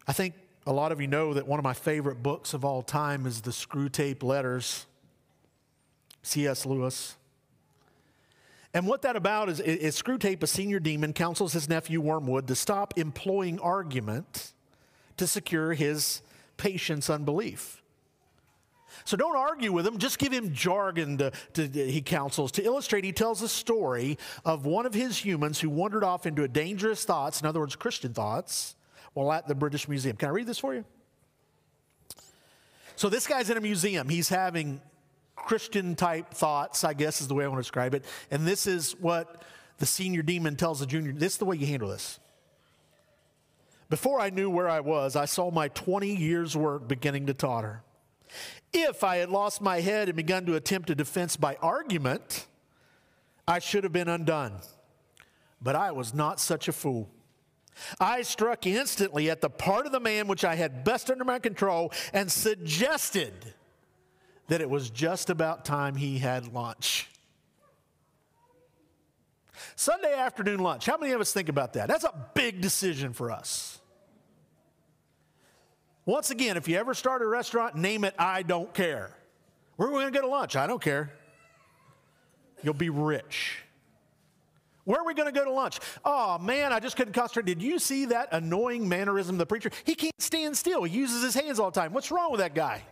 I 0.06 0.12
think 0.12 0.34
a 0.66 0.72
lot 0.72 0.92
of 0.92 1.00
you 1.00 1.08
know 1.08 1.34
that 1.34 1.46
one 1.46 1.58
of 1.58 1.64
my 1.64 1.74
favorite 1.74 2.22
books 2.22 2.54
of 2.54 2.64
all 2.64 2.82
time 2.82 3.26
is 3.26 3.40
the 3.40 3.50
Screwtape 3.50 4.22
Letters, 4.22 4.86
C.S. 6.26 6.66
Lewis. 6.66 7.16
And 8.74 8.86
what 8.86 9.02
that 9.02 9.16
about 9.16 9.48
is, 9.48 9.60
is 9.60 10.00
Screwtape, 10.00 10.42
a 10.42 10.46
senior 10.46 10.80
demon, 10.80 11.12
counsels 11.12 11.52
his 11.52 11.68
nephew 11.68 12.00
Wormwood 12.00 12.48
to 12.48 12.54
stop 12.54 12.98
employing 12.98 13.58
argument 13.60 14.52
to 15.16 15.26
secure 15.26 15.72
his 15.72 16.20
patient's 16.56 17.08
unbelief. 17.08 17.82
So 19.04 19.16
don't 19.16 19.36
argue 19.36 19.72
with 19.72 19.86
him, 19.86 19.98
just 19.98 20.18
give 20.18 20.32
him 20.32 20.52
jargon 20.52 21.18
to, 21.18 21.32
to, 21.54 21.68
he 21.68 22.02
counsels. 22.02 22.50
To 22.52 22.64
illustrate, 22.64 23.04
he 23.04 23.12
tells 23.12 23.40
a 23.40 23.48
story 23.48 24.18
of 24.44 24.66
one 24.66 24.84
of 24.84 24.94
his 24.94 25.16
humans 25.16 25.60
who 25.60 25.70
wandered 25.70 26.02
off 26.02 26.26
into 26.26 26.42
a 26.42 26.48
dangerous 26.48 27.04
thoughts, 27.04 27.40
in 27.40 27.46
other 27.46 27.60
words, 27.60 27.76
Christian 27.76 28.12
thoughts, 28.12 28.74
while 29.12 29.32
at 29.32 29.46
the 29.46 29.54
British 29.54 29.88
Museum. 29.88 30.16
Can 30.16 30.28
I 30.28 30.32
read 30.32 30.46
this 30.46 30.58
for 30.58 30.74
you? 30.74 30.84
So 32.96 33.08
this 33.08 33.26
guy's 33.26 33.48
in 33.48 33.56
a 33.56 33.60
museum. 33.60 34.08
He's 34.08 34.28
having 34.28 34.80
Christian 35.36 35.94
type 35.94 36.32
thoughts, 36.32 36.82
I 36.82 36.94
guess 36.94 37.20
is 37.20 37.28
the 37.28 37.34
way 37.34 37.44
I 37.44 37.48
want 37.48 37.58
to 37.58 37.62
describe 37.62 37.94
it. 37.94 38.04
And 38.30 38.46
this 38.46 38.66
is 38.66 38.92
what 38.98 39.44
the 39.78 39.86
senior 39.86 40.22
demon 40.22 40.56
tells 40.56 40.80
the 40.80 40.86
junior. 40.86 41.12
This 41.12 41.34
is 41.34 41.38
the 41.38 41.44
way 41.44 41.56
you 41.56 41.66
handle 41.66 41.90
this. 41.90 42.18
Before 43.88 44.18
I 44.18 44.30
knew 44.30 44.50
where 44.50 44.68
I 44.68 44.80
was, 44.80 45.14
I 45.14 45.26
saw 45.26 45.50
my 45.50 45.68
20 45.68 46.16
years' 46.16 46.56
work 46.56 46.88
beginning 46.88 47.26
to 47.26 47.34
totter. 47.34 47.82
If 48.72 49.04
I 49.04 49.16
had 49.16 49.30
lost 49.30 49.60
my 49.60 49.80
head 49.80 50.08
and 50.08 50.16
begun 50.16 50.46
to 50.46 50.56
attempt 50.56 50.90
a 50.90 50.94
defense 50.94 51.36
by 51.36 51.56
argument, 51.62 52.46
I 53.46 53.60
should 53.60 53.84
have 53.84 53.92
been 53.92 54.08
undone. 54.08 54.54
But 55.62 55.76
I 55.76 55.92
was 55.92 56.12
not 56.12 56.40
such 56.40 56.66
a 56.66 56.72
fool. 56.72 57.08
I 58.00 58.22
struck 58.22 58.66
instantly 58.66 59.30
at 59.30 59.40
the 59.40 59.50
part 59.50 59.86
of 59.86 59.92
the 59.92 60.00
man 60.00 60.26
which 60.26 60.44
I 60.44 60.54
had 60.56 60.82
best 60.82 61.10
under 61.10 61.24
my 61.24 61.38
control 61.38 61.92
and 62.12 62.32
suggested 62.32 63.54
that 64.48 64.60
it 64.60 64.70
was 64.70 64.90
just 64.90 65.30
about 65.30 65.64
time 65.64 65.96
he 65.96 66.18
had 66.18 66.52
lunch. 66.52 67.08
Sunday 69.74 70.14
afternoon 70.14 70.60
lunch. 70.60 70.86
How 70.86 70.96
many 70.96 71.12
of 71.12 71.20
us 71.20 71.32
think 71.32 71.48
about 71.48 71.74
that? 71.74 71.88
That's 71.88 72.04
a 72.04 72.14
big 72.34 72.60
decision 72.60 73.12
for 73.12 73.30
us. 73.30 73.78
Once 76.04 76.30
again, 76.30 76.56
if 76.56 76.68
you 76.68 76.76
ever 76.76 76.94
start 76.94 77.20
a 77.20 77.26
restaurant, 77.26 77.74
name 77.74 78.04
it 78.04 78.14
I 78.18 78.42
don't 78.42 78.72
care. 78.72 79.10
Where 79.76 79.88
are 79.88 79.92
we 79.92 80.00
going 80.00 80.12
to 80.12 80.18
go 80.18 80.24
to 80.24 80.30
lunch? 80.30 80.56
I 80.56 80.66
don't 80.66 80.80
care. 80.80 81.12
You'll 82.62 82.74
be 82.74 82.90
rich. 82.90 83.58
Where 84.84 85.00
are 85.00 85.04
we 85.04 85.14
going 85.14 85.26
to 85.26 85.38
go 85.38 85.44
to 85.44 85.50
lunch? 85.50 85.80
Oh 86.04 86.38
man, 86.38 86.72
I 86.72 86.78
just 86.78 86.96
couldn't 86.96 87.12
concentrate. 87.12 87.46
Did 87.46 87.60
you 87.60 87.80
see 87.80 88.06
that 88.06 88.28
annoying 88.30 88.88
mannerism 88.88 89.34
of 89.34 89.38
the 89.38 89.46
preacher? 89.46 89.70
He 89.84 89.96
can't 89.96 90.14
stand 90.20 90.56
still. 90.56 90.84
He 90.84 90.96
uses 90.96 91.22
his 91.22 91.34
hands 91.34 91.58
all 91.58 91.72
the 91.72 91.80
time. 91.80 91.92
What's 91.92 92.12
wrong 92.12 92.30
with 92.30 92.40
that 92.40 92.54
guy? 92.54 92.82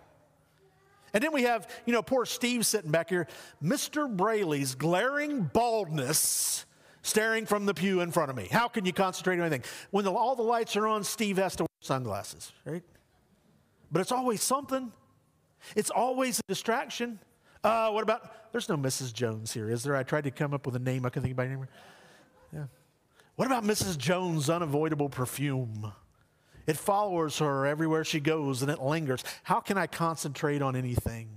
And 1.14 1.22
then 1.22 1.32
we 1.32 1.44
have, 1.44 1.68
you 1.86 1.92
know, 1.92 2.02
poor 2.02 2.26
Steve 2.26 2.66
sitting 2.66 2.90
back 2.90 3.08
here, 3.08 3.28
Mr. 3.62 4.14
Braley's 4.14 4.74
glaring 4.74 5.44
baldness 5.44 6.66
staring 7.02 7.46
from 7.46 7.66
the 7.66 7.74
pew 7.74 8.00
in 8.00 8.10
front 8.10 8.30
of 8.30 8.36
me. 8.36 8.48
How 8.50 8.66
can 8.66 8.84
you 8.84 8.92
concentrate 8.92 9.34
on 9.34 9.42
anything? 9.42 9.62
When 9.92 10.04
the, 10.04 10.12
all 10.12 10.34
the 10.34 10.42
lights 10.42 10.74
are 10.76 10.88
on, 10.88 11.04
Steve 11.04 11.36
has 11.36 11.54
to 11.56 11.62
wear 11.62 11.68
sunglasses, 11.80 12.52
right? 12.64 12.82
But 13.92 14.00
it's 14.00 14.10
always 14.10 14.42
something. 14.42 14.92
It's 15.76 15.90
always 15.90 16.40
a 16.40 16.42
distraction. 16.48 17.20
Uh, 17.62 17.90
what 17.90 18.02
about, 18.02 18.52
there's 18.52 18.68
no 18.68 18.76
Mrs. 18.76 19.12
Jones 19.12 19.52
here, 19.52 19.70
is 19.70 19.84
there? 19.84 19.94
I 19.94 20.02
tried 20.02 20.24
to 20.24 20.30
come 20.30 20.52
up 20.52 20.66
with 20.66 20.74
a 20.74 20.80
name 20.80 21.06
I 21.06 21.10
can 21.10 21.22
think 21.22 21.32
about 21.32 21.46
anymore. 21.46 21.68
Yeah. 22.52 22.64
What 23.36 23.46
about 23.46 23.64
Mrs. 23.64 23.96
Jones' 23.96 24.50
unavoidable 24.50 25.08
perfume? 25.08 25.92
It 26.66 26.76
follows 26.76 27.38
her 27.38 27.66
everywhere 27.66 28.04
she 28.04 28.20
goes 28.20 28.62
and 28.62 28.70
it 28.70 28.80
lingers. 28.80 29.22
How 29.42 29.60
can 29.60 29.76
I 29.76 29.86
concentrate 29.86 30.62
on 30.62 30.76
anything? 30.76 31.28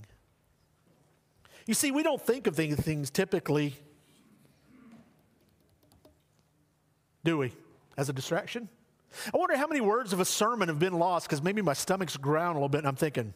You 1.65 1.73
see, 1.73 1.91
we 1.91 2.01
don't 2.01 2.21
think 2.21 2.47
of 2.47 2.55
these 2.55 2.75
things 2.75 3.09
typically, 3.09 3.75
do 7.25 7.37
we, 7.37 7.51
as 7.97 8.07
a 8.07 8.13
distraction? 8.13 8.69
I 9.33 9.37
wonder 9.37 9.57
how 9.57 9.67
many 9.67 9.81
words 9.81 10.13
of 10.13 10.19
a 10.19 10.25
sermon 10.25 10.69
have 10.69 10.79
been 10.79 10.93
lost 10.93 11.27
because 11.27 11.41
maybe 11.41 11.61
my 11.61 11.73
stomach's 11.73 12.15
ground 12.15 12.55
a 12.55 12.59
little 12.59 12.69
bit 12.69 12.79
and 12.79 12.87
I'm 12.87 12.95
thinking, 12.95 13.33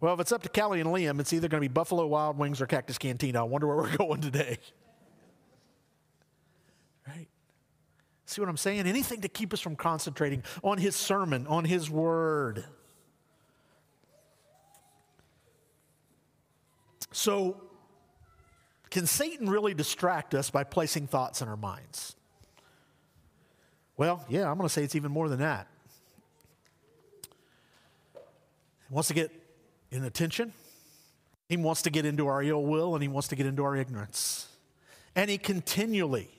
well, 0.00 0.14
if 0.14 0.20
it's 0.20 0.32
up 0.32 0.42
to 0.42 0.48
Callie 0.48 0.80
and 0.80 0.90
Liam, 0.90 1.20
it's 1.20 1.32
either 1.32 1.46
going 1.46 1.62
to 1.62 1.68
be 1.68 1.72
Buffalo 1.72 2.04
Wild 2.06 2.36
Wings 2.36 2.60
or 2.60 2.66
Cactus 2.66 2.98
Cantina. 2.98 3.38
I 3.40 3.42
wonder 3.44 3.68
where 3.68 3.76
we're 3.76 3.96
going 3.96 4.20
today. 4.20 4.58
Right? 7.06 7.28
See 8.26 8.40
what 8.40 8.48
I'm 8.48 8.56
saying? 8.56 8.86
Anything 8.86 9.20
to 9.22 9.28
keep 9.28 9.52
us 9.52 9.60
from 9.60 9.76
concentrating 9.76 10.42
on 10.62 10.78
his 10.78 10.96
sermon, 10.96 11.46
on 11.46 11.64
his 11.64 11.90
word. 11.90 12.64
So, 17.12 17.60
can 18.90 19.06
Satan 19.06 19.48
really 19.48 19.74
distract 19.74 20.34
us 20.34 20.50
by 20.50 20.64
placing 20.64 21.06
thoughts 21.06 21.42
in 21.42 21.48
our 21.48 21.56
minds? 21.56 22.16
Well, 23.96 24.24
yeah, 24.28 24.50
I'm 24.50 24.56
going 24.56 24.68
to 24.68 24.72
say 24.72 24.82
it's 24.82 24.94
even 24.94 25.12
more 25.12 25.28
than 25.28 25.40
that. 25.40 25.66
He 28.14 28.94
wants 28.94 29.08
to 29.08 29.14
get 29.14 29.30
in 29.90 30.04
attention, 30.04 30.54
he 31.48 31.56
wants 31.58 31.82
to 31.82 31.90
get 31.90 32.06
into 32.06 32.26
our 32.28 32.42
ill 32.42 32.64
will, 32.64 32.94
and 32.94 33.02
he 33.02 33.08
wants 33.08 33.28
to 33.28 33.36
get 33.36 33.44
into 33.46 33.62
our 33.62 33.76
ignorance. 33.76 34.48
And 35.14 35.28
he 35.28 35.36
continually 35.36 36.30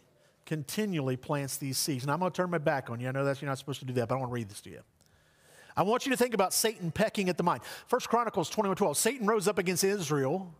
continually 0.45 1.15
plants 1.15 1.57
these 1.57 1.77
seeds. 1.77 2.03
And 2.03 2.11
I'm 2.11 2.19
going 2.19 2.31
to 2.31 2.35
turn 2.35 2.49
my 2.49 2.57
back 2.57 2.89
on 2.89 2.99
you. 2.99 3.07
I 3.07 3.11
know 3.11 3.25
that 3.25 3.41
you're 3.41 3.49
not 3.49 3.57
supposed 3.57 3.79
to 3.79 3.85
do 3.85 3.93
that, 3.93 4.07
but 4.07 4.15
I 4.15 4.17
want 4.17 4.31
to 4.31 4.33
read 4.33 4.49
this 4.49 4.61
to 4.61 4.69
you. 4.69 4.81
I 5.75 5.83
want 5.83 6.05
you 6.05 6.11
to 6.11 6.17
think 6.17 6.33
about 6.33 6.53
Satan 6.53 6.91
pecking 6.91 7.29
at 7.29 7.37
the 7.37 7.43
mind. 7.43 7.61
First 7.87 8.09
Chronicles 8.09 8.49
21 8.49 8.77
12. 8.77 8.97
Satan 8.97 9.27
rose 9.27 9.47
up 9.47 9.57
against 9.57 9.83
Israel 9.83 10.53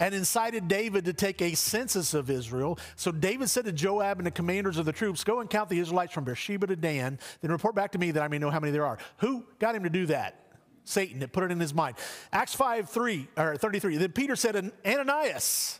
and 0.00 0.14
incited 0.14 0.68
David 0.68 1.04
to 1.04 1.12
take 1.12 1.40
a 1.42 1.54
census 1.54 2.14
of 2.14 2.30
Israel. 2.30 2.78
So 2.96 3.12
David 3.12 3.50
said 3.50 3.66
to 3.66 3.72
Joab 3.72 4.18
and 4.18 4.26
the 4.26 4.32
commanders 4.32 4.78
of 4.78 4.84
the 4.84 4.92
troops, 4.92 5.22
Go 5.22 5.40
and 5.40 5.48
count 5.48 5.68
the 5.68 5.78
Israelites 5.78 6.12
from 6.12 6.24
Beersheba 6.24 6.66
to 6.66 6.76
Dan, 6.76 7.18
then 7.40 7.52
report 7.52 7.74
back 7.74 7.92
to 7.92 7.98
me 7.98 8.10
that 8.12 8.22
I 8.22 8.28
may 8.28 8.38
know 8.38 8.50
how 8.50 8.58
many 8.58 8.72
there 8.72 8.86
are. 8.86 8.98
Who 9.18 9.44
got 9.58 9.74
him 9.74 9.84
to 9.84 9.90
do 9.90 10.06
that? 10.06 10.38
Satan. 10.84 11.22
It 11.22 11.32
put 11.32 11.44
it 11.44 11.52
in 11.52 11.60
his 11.60 11.72
mind. 11.72 11.96
Acts 12.32 12.54
5 12.54 12.88
3 12.88 13.28
or 13.36 13.56
33. 13.56 13.98
Then 13.98 14.12
Peter 14.12 14.34
said, 14.34 14.72
Ananias, 14.84 15.78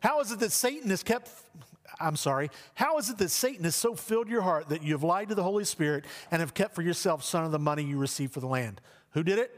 how 0.00 0.20
is 0.20 0.32
it 0.32 0.40
that 0.40 0.50
Satan 0.52 0.90
has 0.90 1.02
kept 1.02 1.30
I'm 2.00 2.16
sorry, 2.16 2.50
how 2.74 2.96
is 2.98 3.10
it 3.10 3.18
that 3.18 3.30
Satan 3.30 3.64
has 3.64 3.76
so 3.76 3.94
filled 3.94 4.28
your 4.28 4.40
heart 4.40 4.70
that 4.70 4.82
you 4.82 4.92
have 4.94 5.02
lied 5.02 5.28
to 5.28 5.34
the 5.34 5.42
Holy 5.42 5.64
Spirit 5.64 6.06
and 6.30 6.40
have 6.40 6.54
kept 6.54 6.74
for 6.74 6.82
yourself 6.82 7.22
some 7.22 7.44
of 7.44 7.52
the 7.52 7.58
money 7.58 7.84
you 7.84 7.98
received 7.98 8.32
for 8.32 8.40
the 8.40 8.46
land? 8.46 8.80
Who 9.10 9.22
did 9.22 9.38
it? 9.38 9.54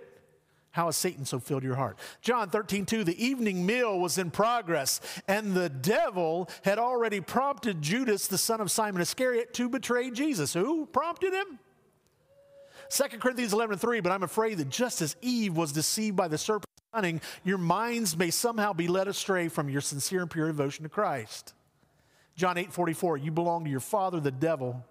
How 0.72 0.86
has 0.86 0.96
Satan 0.96 1.26
so 1.26 1.38
filled 1.38 1.62
your 1.62 1.76
heart? 1.76 1.98
John 2.22 2.48
13, 2.48 2.86
2, 2.86 3.04
the 3.04 3.24
evening 3.24 3.64
meal 3.64 4.00
was 4.00 4.16
in 4.16 4.30
progress, 4.30 5.00
and 5.28 5.52
the 5.52 5.68
devil 5.68 6.48
had 6.64 6.78
already 6.78 7.20
prompted 7.20 7.82
Judas, 7.82 8.26
the 8.26 8.38
son 8.38 8.60
of 8.60 8.70
Simon 8.70 9.02
Iscariot, 9.02 9.52
to 9.54 9.68
betray 9.68 10.10
Jesus. 10.10 10.54
Who 10.54 10.86
prompted 10.86 11.34
him? 11.34 11.58
2 12.88 13.18
Corinthians 13.18 13.52
11, 13.52 13.78
3, 13.78 14.00
but 14.00 14.12
I'm 14.12 14.22
afraid 14.22 14.58
that 14.58 14.70
just 14.70 15.02
as 15.02 15.14
Eve 15.20 15.56
was 15.56 15.72
deceived 15.72 16.16
by 16.16 16.28
the 16.28 16.38
serpent's 16.38 16.66
cunning, 16.92 17.20
your 17.44 17.58
minds 17.58 18.16
may 18.16 18.30
somehow 18.30 18.72
be 18.72 18.88
led 18.88 19.08
astray 19.08 19.48
from 19.48 19.68
your 19.68 19.80
sincere 19.82 20.22
and 20.22 20.30
pure 20.30 20.46
devotion 20.46 20.84
to 20.84 20.88
Christ. 20.88 21.54
John 22.36 22.58
8, 22.58 22.72
44, 22.72 23.16
you 23.18 23.30
belong 23.30 23.64
to 23.64 23.70
your 23.70 23.80
father, 23.80 24.20
the 24.20 24.30
devil 24.30 24.84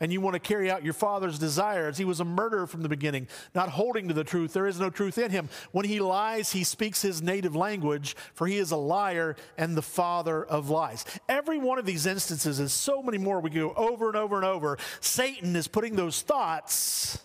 and 0.00 0.12
you 0.12 0.20
want 0.20 0.34
to 0.34 0.40
carry 0.40 0.70
out 0.70 0.84
your 0.84 0.94
father's 0.94 1.38
desires. 1.38 1.98
He 1.98 2.04
was 2.04 2.20
a 2.20 2.24
murderer 2.24 2.66
from 2.66 2.82
the 2.82 2.88
beginning, 2.88 3.28
not 3.54 3.68
holding 3.68 4.08
to 4.08 4.14
the 4.14 4.24
truth. 4.24 4.52
There 4.52 4.66
is 4.66 4.78
no 4.78 4.90
truth 4.90 5.18
in 5.18 5.30
him. 5.30 5.48
When 5.72 5.84
he 5.84 6.00
lies, 6.00 6.52
he 6.52 6.64
speaks 6.64 7.02
his 7.02 7.20
native 7.20 7.56
language, 7.56 8.16
for 8.34 8.46
he 8.46 8.58
is 8.58 8.70
a 8.70 8.76
liar 8.76 9.36
and 9.56 9.76
the 9.76 9.82
father 9.82 10.44
of 10.44 10.70
lies. 10.70 11.04
Every 11.28 11.58
one 11.58 11.78
of 11.78 11.86
these 11.86 12.06
instances 12.06 12.60
is 12.60 12.72
so 12.72 13.02
many 13.02 13.18
more. 13.18 13.40
We 13.40 13.50
go 13.50 13.72
over 13.74 14.08
and 14.08 14.16
over 14.16 14.36
and 14.36 14.44
over. 14.44 14.78
Satan 15.00 15.56
is 15.56 15.66
putting 15.66 15.96
those 15.96 16.22
thoughts 16.22 17.18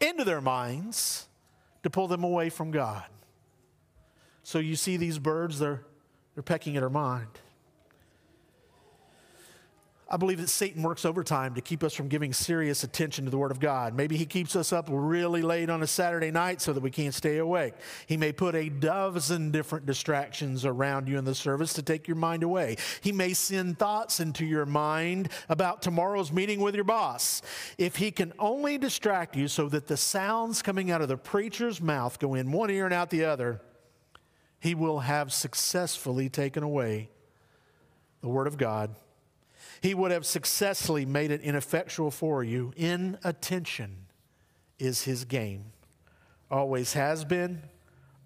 into 0.00 0.24
their 0.24 0.40
minds 0.40 1.28
to 1.82 1.90
pull 1.90 2.08
them 2.08 2.24
away 2.24 2.50
from 2.50 2.70
God. 2.70 3.04
So 4.42 4.58
you 4.58 4.74
see 4.74 4.96
these 4.96 5.18
birds, 5.18 5.58
they're, 5.58 5.82
they're 6.34 6.42
pecking 6.42 6.76
at 6.76 6.82
our 6.82 6.90
mind. 6.90 7.28
I 10.12 10.16
believe 10.16 10.40
that 10.40 10.48
Satan 10.48 10.82
works 10.82 11.04
overtime 11.04 11.54
to 11.54 11.60
keep 11.60 11.84
us 11.84 11.94
from 11.94 12.08
giving 12.08 12.32
serious 12.32 12.82
attention 12.82 13.26
to 13.26 13.30
the 13.30 13.38
Word 13.38 13.52
of 13.52 13.60
God. 13.60 13.94
Maybe 13.94 14.16
he 14.16 14.26
keeps 14.26 14.56
us 14.56 14.72
up 14.72 14.88
really 14.90 15.40
late 15.40 15.70
on 15.70 15.84
a 15.84 15.86
Saturday 15.86 16.32
night 16.32 16.60
so 16.60 16.72
that 16.72 16.82
we 16.82 16.90
can't 16.90 17.14
stay 17.14 17.38
awake. 17.38 17.74
He 18.06 18.16
may 18.16 18.32
put 18.32 18.56
a 18.56 18.68
dozen 18.68 19.52
different 19.52 19.86
distractions 19.86 20.64
around 20.64 21.06
you 21.06 21.16
in 21.16 21.24
the 21.24 21.34
service 21.34 21.72
to 21.74 21.82
take 21.82 22.08
your 22.08 22.16
mind 22.16 22.42
away. 22.42 22.76
He 23.02 23.12
may 23.12 23.34
send 23.34 23.78
thoughts 23.78 24.18
into 24.18 24.44
your 24.44 24.66
mind 24.66 25.28
about 25.48 25.80
tomorrow's 25.80 26.32
meeting 26.32 26.58
with 26.58 26.74
your 26.74 26.82
boss. 26.82 27.40
If 27.78 27.94
he 27.94 28.10
can 28.10 28.32
only 28.40 28.78
distract 28.78 29.36
you 29.36 29.46
so 29.46 29.68
that 29.68 29.86
the 29.86 29.96
sounds 29.96 30.60
coming 30.60 30.90
out 30.90 31.02
of 31.02 31.08
the 31.08 31.18
preacher's 31.18 31.80
mouth 31.80 32.18
go 32.18 32.34
in 32.34 32.50
one 32.50 32.70
ear 32.70 32.84
and 32.84 32.92
out 32.94 33.10
the 33.10 33.26
other, 33.26 33.60
he 34.58 34.74
will 34.74 34.98
have 34.98 35.32
successfully 35.32 36.28
taken 36.28 36.64
away 36.64 37.10
the 38.22 38.28
Word 38.28 38.48
of 38.48 38.58
God 38.58 38.96
he 39.80 39.94
would 39.94 40.10
have 40.10 40.26
successfully 40.26 41.04
made 41.04 41.30
it 41.30 41.40
ineffectual 41.40 42.10
for 42.10 42.42
you. 42.44 42.72
Inattention 42.76 44.06
is 44.78 45.02
his 45.02 45.24
game. 45.24 45.66
Always 46.50 46.94
has 46.94 47.24
been, 47.24 47.62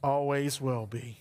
always 0.03 0.61
will 0.61 0.87
be. 0.87 1.19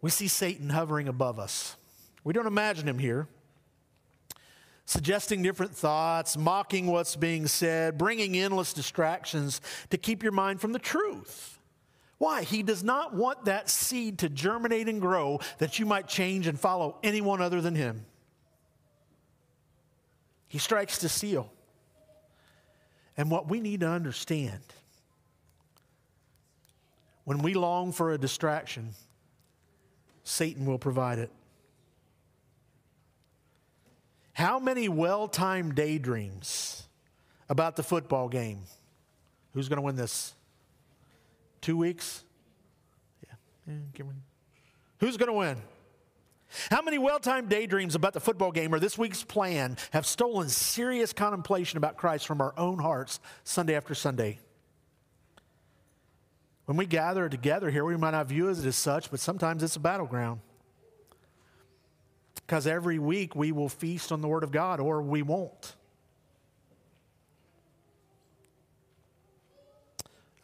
We 0.00 0.10
see 0.10 0.26
Satan 0.28 0.70
hovering 0.70 1.06
above 1.06 1.38
us. 1.38 1.76
We 2.24 2.32
don't 2.32 2.46
imagine 2.46 2.88
him 2.88 2.98
here, 2.98 3.28
suggesting 4.84 5.42
different 5.42 5.74
thoughts, 5.74 6.36
mocking 6.36 6.88
what's 6.88 7.14
being 7.14 7.46
said, 7.46 7.98
bringing 7.98 8.36
endless 8.36 8.72
distractions 8.72 9.60
to 9.90 9.98
keep 9.98 10.22
your 10.22 10.32
mind 10.32 10.60
from 10.60 10.72
the 10.72 10.78
truth. 10.78 11.51
Why? 12.22 12.44
He 12.44 12.62
does 12.62 12.84
not 12.84 13.12
want 13.12 13.46
that 13.46 13.68
seed 13.68 14.20
to 14.20 14.28
germinate 14.28 14.88
and 14.88 15.00
grow 15.00 15.40
that 15.58 15.80
you 15.80 15.86
might 15.86 16.06
change 16.06 16.46
and 16.46 16.56
follow 16.56 16.96
anyone 17.02 17.42
other 17.42 17.60
than 17.60 17.74
him. 17.74 18.04
He 20.46 20.58
strikes 20.58 20.98
to 20.98 21.08
seal. 21.08 21.52
And 23.16 23.28
what 23.28 23.48
we 23.48 23.58
need 23.58 23.80
to 23.80 23.88
understand 23.88 24.62
when 27.24 27.38
we 27.38 27.54
long 27.54 27.90
for 27.90 28.12
a 28.12 28.18
distraction, 28.18 28.90
Satan 30.22 30.64
will 30.64 30.78
provide 30.78 31.18
it. 31.18 31.32
How 34.32 34.60
many 34.60 34.88
well 34.88 35.26
timed 35.26 35.74
daydreams 35.74 36.84
about 37.48 37.74
the 37.74 37.82
football 37.82 38.28
game? 38.28 38.60
Who's 39.54 39.68
going 39.68 39.78
to 39.78 39.82
win 39.82 39.96
this? 39.96 40.34
Two 41.62 41.76
weeks? 41.76 42.24
Yeah. 43.26 43.74
yeah 43.96 44.04
Who's 44.98 45.16
going 45.16 45.28
to 45.28 45.32
win? 45.32 45.56
How 46.70 46.82
many 46.82 46.98
well 46.98 47.18
timed 47.18 47.48
daydreams 47.48 47.94
about 47.94 48.12
the 48.12 48.20
football 48.20 48.52
game 48.52 48.74
or 48.74 48.78
this 48.78 48.98
week's 48.98 49.24
plan 49.24 49.78
have 49.92 50.04
stolen 50.04 50.50
serious 50.50 51.12
contemplation 51.12 51.78
about 51.78 51.96
Christ 51.96 52.26
from 52.26 52.42
our 52.42 52.52
own 52.58 52.78
hearts 52.78 53.20
Sunday 53.44 53.74
after 53.74 53.94
Sunday? 53.94 54.38
When 56.66 56.76
we 56.76 56.86
gather 56.86 57.28
together 57.28 57.70
here, 57.70 57.84
we 57.84 57.96
might 57.96 58.10
not 58.10 58.26
view 58.26 58.48
it 58.48 58.58
as 58.58 58.76
such, 58.76 59.10
but 59.10 59.18
sometimes 59.18 59.62
it's 59.62 59.76
a 59.76 59.80
battleground. 59.80 60.40
Because 62.34 62.66
every 62.66 62.98
week 62.98 63.34
we 63.34 63.50
will 63.50 63.68
feast 63.68 64.12
on 64.12 64.20
the 64.20 64.28
Word 64.28 64.44
of 64.44 64.52
God 64.52 64.78
or 64.78 65.00
we 65.00 65.22
won't. 65.22 65.74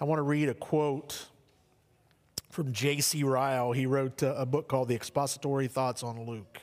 I 0.01 0.05
want 0.05 0.21
to 0.21 0.23
read 0.23 0.49
a 0.49 0.55
quote 0.55 1.27
from 2.51 2.73
J.C. 2.73 3.25
Ryle. 3.25 3.73
He 3.73 3.85
wrote 3.85 4.23
uh, 4.23 4.35
a 4.37 4.47
book 4.47 4.69
called 4.69 4.89
The 4.89 4.95
Expository 4.95 5.67
Thoughts 5.67 6.05
on 6.05 6.25
Luke. 6.25 6.61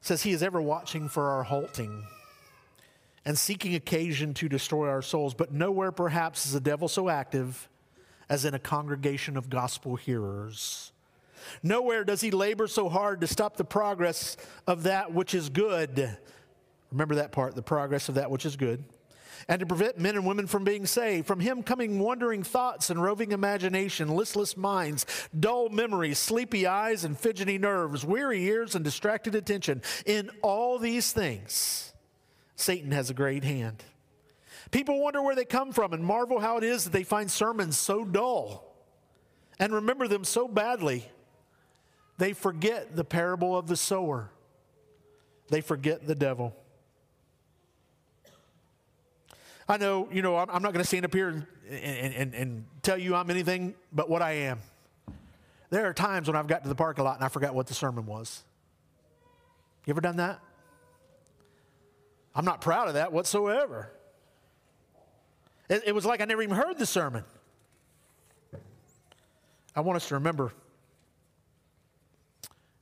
It 0.00 0.06
says, 0.06 0.22
He 0.22 0.32
is 0.32 0.42
ever 0.42 0.60
watching 0.60 1.08
for 1.08 1.30
our 1.30 1.42
halting 1.42 2.04
and 3.24 3.38
seeking 3.38 3.74
occasion 3.74 4.34
to 4.34 4.48
destroy 4.48 4.88
our 4.88 5.00
souls, 5.00 5.32
but 5.32 5.52
nowhere 5.52 5.90
perhaps 5.90 6.44
is 6.44 6.52
the 6.52 6.60
devil 6.60 6.86
so 6.86 7.08
active 7.08 7.68
as 8.28 8.44
in 8.44 8.52
a 8.52 8.58
congregation 8.58 9.38
of 9.38 9.48
gospel 9.48 9.96
hearers. 9.96 10.92
Nowhere 11.62 12.04
does 12.04 12.20
he 12.20 12.30
labor 12.30 12.66
so 12.66 12.90
hard 12.90 13.22
to 13.22 13.26
stop 13.26 13.56
the 13.56 13.64
progress 13.64 14.36
of 14.66 14.82
that 14.82 15.14
which 15.14 15.34
is 15.34 15.48
good. 15.48 16.18
Remember 16.92 17.14
that 17.14 17.32
part, 17.32 17.54
the 17.54 17.62
progress 17.62 18.10
of 18.10 18.16
that 18.16 18.30
which 18.30 18.44
is 18.44 18.56
good 18.56 18.84
and 19.48 19.60
to 19.60 19.66
prevent 19.66 19.98
men 19.98 20.16
and 20.16 20.26
women 20.26 20.46
from 20.46 20.64
being 20.64 20.86
saved. 20.86 21.26
From 21.26 21.40
him 21.40 21.62
coming 21.62 21.98
wandering 21.98 22.42
thoughts 22.42 22.90
and 22.90 23.02
roving 23.02 23.32
imagination, 23.32 24.08
listless 24.08 24.56
minds, 24.56 25.06
dull 25.38 25.68
memories, 25.68 26.18
sleepy 26.18 26.66
eyes 26.66 27.04
and 27.04 27.18
fidgety 27.18 27.58
nerves, 27.58 28.04
weary 28.04 28.44
ears 28.44 28.74
and 28.74 28.84
distracted 28.84 29.34
attention. 29.34 29.82
In 30.06 30.30
all 30.42 30.78
these 30.78 31.12
things, 31.12 31.92
Satan 32.56 32.92
has 32.92 33.10
a 33.10 33.14
great 33.14 33.44
hand. 33.44 33.82
People 34.70 35.00
wonder 35.02 35.22
where 35.22 35.34
they 35.34 35.44
come 35.44 35.72
from 35.72 35.92
and 35.92 36.04
marvel 36.04 36.38
how 36.38 36.56
it 36.56 36.64
is 36.64 36.84
that 36.84 36.92
they 36.92 37.02
find 37.02 37.30
sermons 37.30 37.76
so 37.76 38.04
dull 38.04 38.70
and 39.58 39.72
remember 39.72 40.06
them 40.08 40.24
so 40.24 40.46
badly. 40.46 41.08
They 42.18 42.32
forget 42.32 42.94
the 42.94 43.04
parable 43.04 43.56
of 43.56 43.66
the 43.66 43.76
sower. 43.76 44.30
They 45.48 45.60
forget 45.60 46.06
the 46.06 46.14
devil. 46.14 46.54
I 49.70 49.76
know, 49.76 50.08
you 50.10 50.20
know, 50.20 50.36
I'm, 50.36 50.62
not 50.62 50.72
going 50.72 50.82
to 50.82 50.84
stand 50.84 51.04
up 51.04 51.14
here 51.14 51.28
and, 51.28 51.46
and, 51.70 52.14
and, 52.14 52.34
and 52.34 52.64
tell 52.82 52.98
you 52.98 53.14
I'm 53.14 53.30
anything 53.30 53.74
but 53.92 54.10
what 54.10 54.20
I 54.20 54.32
am. 54.32 54.58
There 55.70 55.86
are 55.86 55.94
times 55.94 56.26
when 56.26 56.36
I've 56.36 56.48
got 56.48 56.64
to 56.64 56.68
the 56.68 56.74
parking 56.74 57.04
lot 57.04 57.14
and 57.14 57.24
I 57.24 57.28
forgot 57.28 57.54
what 57.54 57.68
the 57.68 57.74
sermon 57.74 58.04
was. 58.04 58.42
You 59.86 59.92
ever 59.92 60.00
done 60.00 60.16
that? 60.16 60.40
I'm 62.34 62.44
not 62.44 62.60
proud 62.60 62.88
of 62.88 62.94
that 62.94 63.12
whatsoever. 63.12 63.92
It, 65.68 65.84
it 65.86 65.94
was 65.94 66.04
like 66.04 66.20
I 66.20 66.24
never 66.24 66.42
even 66.42 66.56
heard 66.56 66.76
the 66.76 66.86
sermon. 66.86 67.24
I 69.76 69.82
want 69.82 69.96
us 69.96 70.08
to 70.08 70.14
remember 70.14 70.52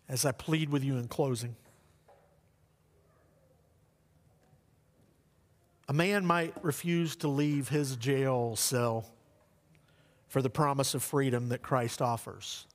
as 0.09 0.25
I 0.25 0.33
plead 0.33 0.71
with 0.71 0.83
you 0.83 0.97
in 0.97 1.07
closing. 1.07 1.55
A 5.89 5.93
man 5.95 6.27
might 6.27 6.55
refuse 6.63 7.17
to 7.17 7.29
leave 7.29 7.71
his 7.71 7.97
jail 7.97 8.57
cell 8.57 9.07
for 10.29 10.43
the 10.43 10.51
promise 10.51 10.95
of 10.95 11.03
freedom 11.03 11.49
that 11.49 11.63
Christ 11.63 12.03
offers. 12.03 12.67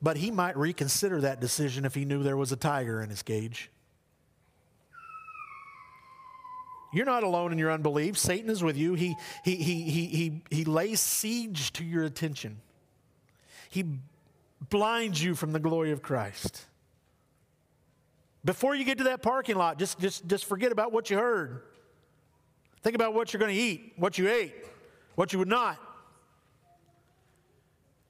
But 0.00 0.16
he 0.16 0.30
might 0.30 0.56
reconsider 0.56 1.20
that 1.20 1.40
decision 1.40 1.84
if 1.84 1.94
he 1.94 2.04
knew 2.04 2.22
there 2.22 2.36
was 2.36 2.52
a 2.52 2.56
tiger 2.56 3.02
in 3.02 3.10
his 3.10 3.22
cage. 3.22 3.70
You're 6.92 7.04
not 7.04 7.22
alone 7.22 7.52
in 7.52 7.58
your 7.58 7.72
unbelief. 7.72 8.16
Satan 8.16 8.48
is 8.48 8.62
with 8.62 8.76
you. 8.76 8.94
He, 8.94 9.16
he, 9.44 9.56
he, 9.56 9.82
he, 9.82 10.06
he, 10.06 10.42
he 10.50 10.64
lays 10.64 11.00
siege 11.00 11.72
to 11.74 11.84
your 11.84 12.04
attention, 12.04 12.60
he 13.68 13.84
blinds 14.70 15.22
you 15.22 15.34
from 15.34 15.52
the 15.52 15.58
glory 15.58 15.90
of 15.90 16.00
Christ. 16.00 16.64
Before 18.44 18.74
you 18.74 18.84
get 18.84 18.98
to 18.98 19.04
that 19.04 19.22
parking 19.22 19.56
lot, 19.56 19.78
just, 19.78 19.98
just, 19.98 20.26
just 20.26 20.44
forget 20.44 20.70
about 20.70 20.92
what 20.92 21.08
you 21.08 21.16
heard. 21.16 21.62
Think 22.82 22.94
about 22.94 23.14
what 23.14 23.32
you're 23.32 23.40
going 23.40 23.54
to 23.54 23.60
eat, 23.60 23.94
what 23.96 24.18
you 24.18 24.28
ate, 24.28 24.54
what 25.14 25.32
you 25.32 25.38
would 25.38 25.48
not. 25.48 25.78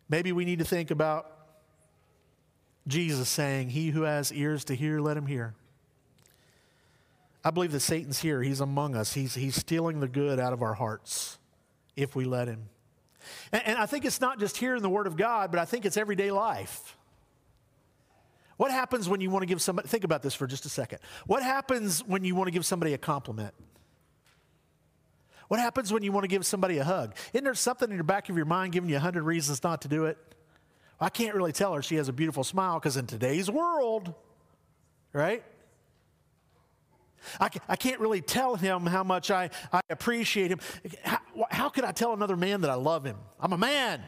Maybe 0.08 0.32
we 0.32 0.44
need 0.44 0.58
to 0.58 0.64
think 0.64 0.90
about 0.90 1.30
Jesus 2.86 3.28
saying, 3.28 3.70
He 3.70 3.90
who 3.90 4.02
has 4.02 4.32
ears 4.32 4.64
to 4.64 4.74
hear, 4.74 5.00
let 5.00 5.16
him 5.16 5.26
hear. 5.26 5.54
I 7.44 7.50
believe 7.50 7.72
that 7.72 7.80
Satan's 7.80 8.20
here. 8.20 8.42
He's 8.42 8.60
among 8.60 8.96
us. 8.96 9.12
He's, 9.12 9.34
he's 9.34 9.54
stealing 9.54 10.00
the 10.00 10.08
good 10.08 10.40
out 10.40 10.52
of 10.52 10.62
our 10.62 10.74
hearts 10.74 11.38
if 11.94 12.16
we 12.16 12.24
let 12.24 12.48
him. 12.48 12.68
And, 13.52 13.62
and 13.66 13.78
I 13.78 13.86
think 13.86 14.04
it's 14.04 14.20
not 14.20 14.40
just 14.40 14.56
here 14.56 14.74
in 14.74 14.82
the 14.82 14.90
Word 14.90 15.06
of 15.06 15.16
God, 15.16 15.50
but 15.50 15.60
I 15.60 15.64
think 15.64 15.84
it's 15.84 15.96
everyday 15.96 16.30
life. 16.30 16.96
What 18.56 18.70
happens 18.70 19.08
when 19.08 19.20
you 19.20 19.30
want 19.30 19.42
to 19.42 19.46
give 19.46 19.60
somebody, 19.60 19.88
think 19.88 20.04
about 20.04 20.22
this 20.22 20.34
for 20.34 20.46
just 20.46 20.64
a 20.64 20.68
second. 20.68 21.00
What 21.26 21.42
happens 21.42 22.00
when 22.04 22.24
you 22.24 22.34
want 22.34 22.46
to 22.46 22.52
give 22.52 22.64
somebody 22.64 22.94
a 22.94 22.98
compliment? 22.98 23.54
What 25.48 25.60
happens 25.60 25.92
when 25.92 26.02
you 26.02 26.12
want 26.12 26.24
to 26.24 26.28
give 26.28 26.46
somebody 26.46 26.78
a 26.78 26.84
hug? 26.84 27.16
Isn't 27.32 27.44
there 27.44 27.54
something 27.54 27.90
in 27.90 27.98
the 27.98 28.04
back 28.04 28.28
of 28.28 28.36
your 28.36 28.46
mind 28.46 28.72
giving 28.72 28.88
you 28.88 28.96
a 28.96 29.00
hundred 29.00 29.24
reasons 29.24 29.62
not 29.62 29.82
to 29.82 29.88
do 29.88 30.06
it? 30.06 30.16
I 31.00 31.10
can't 31.10 31.34
really 31.34 31.52
tell 31.52 31.74
her 31.74 31.82
she 31.82 31.96
has 31.96 32.08
a 32.08 32.12
beautiful 32.12 32.44
smile 32.44 32.78
because 32.78 32.96
in 32.96 33.06
today's 33.06 33.50
world, 33.50 34.14
right? 35.12 35.42
I, 37.40 37.50
I 37.68 37.76
can't 37.76 38.00
really 38.00 38.20
tell 38.20 38.54
him 38.54 38.86
how 38.86 39.02
much 39.02 39.30
I, 39.30 39.50
I 39.72 39.80
appreciate 39.90 40.50
him. 40.50 40.60
How, 41.02 41.18
how 41.50 41.68
could 41.68 41.84
I 41.84 41.92
tell 41.92 42.12
another 42.12 42.36
man 42.36 42.60
that 42.62 42.70
I 42.70 42.74
love 42.74 43.04
him? 43.04 43.16
I'm 43.40 43.52
a 43.52 43.58
man. 43.58 44.02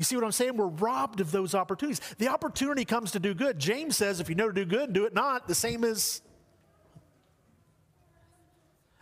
You 0.00 0.04
see 0.04 0.16
what 0.16 0.24
I'm 0.24 0.32
saying? 0.32 0.56
We're 0.56 0.66
robbed 0.66 1.20
of 1.20 1.30
those 1.30 1.54
opportunities. 1.54 2.00
The 2.16 2.28
opportunity 2.28 2.86
comes 2.86 3.10
to 3.10 3.20
do 3.20 3.34
good. 3.34 3.58
James 3.58 3.98
says, 3.98 4.18
if 4.18 4.30
you 4.30 4.34
know 4.34 4.48
to 4.48 4.54
do 4.54 4.64
good, 4.64 4.94
do 4.94 5.04
it 5.04 5.12
not. 5.12 5.46
The 5.46 5.54
same 5.54 5.84
as. 5.84 6.22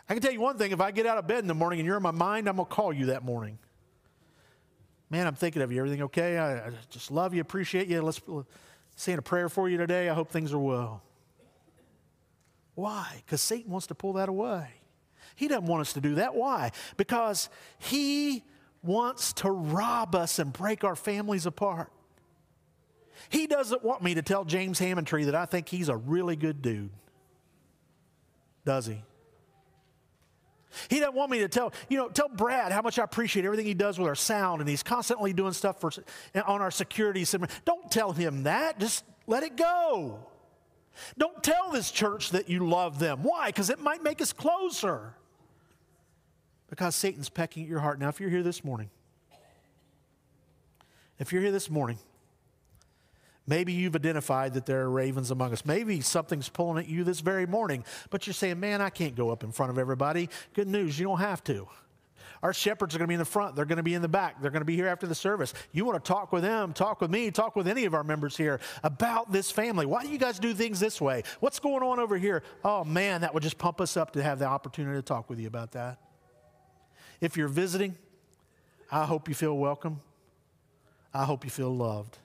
I 0.09 0.15
can 0.15 0.21
tell 0.21 0.33
you 0.33 0.41
one 0.41 0.59
thing 0.59 0.73
if 0.73 0.81
I 0.81 0.91
get 0.91 1.07
out 1.07 1.17
of 1.17 1.29
bed 1.29 1.39
in 1.39 1.47
the 1.47 1.55
morning 1.55 1.79
and 1.79 1.87
you're 1.87 1.99
in 1.99 2.03
my 2.03 2.11
mind, 2.11 2.49
I'm 2.49 2.57
going 2.57 2.67
to 2.67 2.75
call 2.75 2.93
you 2.93 3.07
that 3.07 3.23
morning. 3.23 3.61
Man, 5.09 5.29
I'm 5.29 5.37
thinking 5.37 5.63
of 5.63 5.71
you. 5.71 5.79
Everything 5.79 6.03
okay? 6.03 6.37
I, 6.37 6.67
I 6.67 6.71
just 6.91 7.13
love 7.13 7.33
you, 7.33 7.43
appreciate 7.43 7.87
you. 7.87 8.03
Let's 8.03 8.21
saying 8.97 9.19
a 9.19 9.23
prayer 9.23 9.49
for 9.49 9.69
you 9.69 9.77
today. 9.77 10.09
I 10.09 10.15
hope 10.15 10.33
things 10.33 10.53
are 10.53 10.59
well. 10.59 11.05
Why? 12.75 13.23
Because 13.25 13.41
Satan 13.41 13.71
wants 13.71 13.87
to 13.87 13.95
pull 13.95 14.15
that 14.15 14.29
away. 14.29 14.67
He 15.37 15.47
doesn't 15.47 15.67
want 15.67 15.83
us 15.83 15.93
to 15.93 16.01
do 16.01 16.17
that. 16.17 16.35
Why? 16.35 16.73
Because 16.97 17.49
he 17.79 18.43
wants 18.83 19.33
to 19.35 19.51
rob 19.51 20.15
us 20.15 20.39
and 20.39 20.53
break 20.53 20.85
our 20.85 20.97
families 20.97 21.47
apart. 21.47 21.91
He 23.29 23.47
doesn't 23.47 23.83
want 23.83 24.03
me 24.03 24.15
to 24.15 24.23
tell 24.23 24.45
James 24.45 24.79
Hammondtree 24.79 25.27
that 25.27 25.35
I 25.35 25.45
think 25.45 25.69
he's 25.69 25.89
a 25.89 25.97
really 25.97 26.37
good 26.37 26.63
dude. 26.63 26.91
Does 28.65 28.87
he? 28.87 29.03
He 30.89 31.01
doesn't 31.01 31.15
want 31.15 31.31
me 31.31 31.39
to 31.41 31.49
tell, 31.49 31.73
you 31.89 31.97
know, 31.97 32.09
tell 32.09 32.29
Brad 32.29 32.73
how 32.73 32.83
much 32.83 32.99
I 32.99 33.05
appreciate 33.05 33.45
everything 33.45 33.67
he 33.67 33.75
does 33.75 33.99
with 33.99 34.07
our 34.07 34.15
sound 34.15 34.61
and 34.61 34.69
he's 34.69 34.83
constantly 34.83 35.33
doing 35.33 35.53
stuff 35.53 35.81
for, 35.81 35.91
on 36.47 36.61
our 36.61 36.71
security. 36.71 37.25
Don't 37.65 37.91
tell 37.91 38.13
him 38.13 38.45
that. 38.45 38.79
Just 38.79 39.05
let 39.27 39.43
it 39.43 39.57
go. 39.57 40.27
Don't 41.17 41.43
tell 41.43 41.71
this 41.71 41.91
church 41.91 42.31
that 42.31 42.49
you 42.49 42.69
love 42.69 42.99
them. 42.99 43.23
Why? 43.23 43.47
Because 43.47 43.71
it 43.71 43.79
might 43.79 44.03
make 44.03 44.21
us 44.21 44.33
closer. 44.33 45.15
Because 46.69 46.95
Satan's 46.95 47.29
pecking 47.29 47.63
at 47.63 47.69
your 47.69 47.81
heart. 47.81 47.99
Now, 47.99 48.09
if 48.09 48.21
you're 48.21 48.31
here 48.31 48.43
this 48.43 48.63
morning, 48.63 48.91
if 51.19 51.33
you're 51.33 51.43
here 51.43 51.51
this 51.51 51.71
morning, 51.71 51.99
maybe 53.47 53.73
you've 53.73 53.97
identified 53.97 54.55
that 54.55 54.67
there 54.67 54.83
are 54.83 54.91
ravens 54.91 55.31
among 55.31 55.53
us. 55.53 55.65
Maybe 55.65 56.01
something's 56.01 56.49
pulling 56.49 56.85
at 56.85 56.89
you 56.89 57.05
this 57.05 57.21
very 57.21 57.47
morning, 57.47 57.85
but 58.11 58.27
you're 58.27 58.35
saying, 58.35 58.61
man, 58.61 58.81
I 58.81 58.91
can't 58.91 59.17
go 59.17 59.31
up 59.31 59.43
in 59.43 59.51
front 59.51 59.71
of 59.71 59.79
everybody. 59.79 60.29
Good 60.55 60.69
news, 60.69 60.99
you 60.99 61.07
don't 61.07 61.19
have 61.19 61.43
to. 61.45 61.67
Our 62.41 62.53
shepherds 62.53 62.95
are 62.95 62.99
going 62.99 63.07
to 63.07 63.09
be 63.09 63.15
in 63.15 63.19
the 63.19 63.25
front. 63.25 63.57
They're 63.57 63.65
going 63.65 63.79
to 63.79 63.83
be 63.83 63.95
in 63.95 64.03
the 64.03 64.07
back. 64.07 64.41
They're 64.41 64.53
going 64.53 64.61
to 64.61 64.67
be 64.67 64.77
here 64.77 64.87
after 64.87 65.09
the 65.09 65.15
service. 65.15 65.55
You 65.73 65.85
want 65.85 66.05
to 66.05 66.07
talk 66.07 66.31
with 66.31 66.43
them, 66.43 66.73
talk 66.73 67.01
with 67.01 67.11
me, 67.11 67.33
talk 67.33 67.57
with 67.57 67.67
any 67.67 67.85
of 67.85 67.95
our 67.95 68.05
members 68.05 68.37
here 68.37 68.61
about 68.85 69.33
this 69.33 69.51
family. 69.51 69.87
Why 69.87 70.05
do 70.05 70.11
you 70.11 70.19
guys 70.19 70.39
do 70.39 70.55
things 70.55 70.79
this 70.79 71.01
way? 71.01 71.25
What's 71.41 71.59
going 71.59 71.83
on 71.83 71.99
over 71.99 72.17
here? 72.17 72.45
Oh, 72.65 72.85
man, 72.85 73.23
that 73.23 73.35
would 73.35 73.43
just 73.43 73.59
pump 73.59 73.81
us 73.81 73.97
up 73.97 74.13
to 74.13 74.23
have 74.23 74.39
the 74.39 74.47
opportunity 74.47 74.97
to 74.97 75.03
talk 75.03 75.29
with 75.29 75.41
you 75.41 75.49
about 75.49 75.73
that. 75.73 75.99
If 77.21 77.37
you're 77.37 77.49
visiting, 77.49 77.97
I 78.91 79.05
hope 79.05 79.29
you 79.29 79.35
feel 79.35 79.57
welcome. 79.57 80.01
I 81.13 81.25
hope 81.25 81.45
you 81.45 81.51
feel 81.51 81.75
loved. 81.75 82.17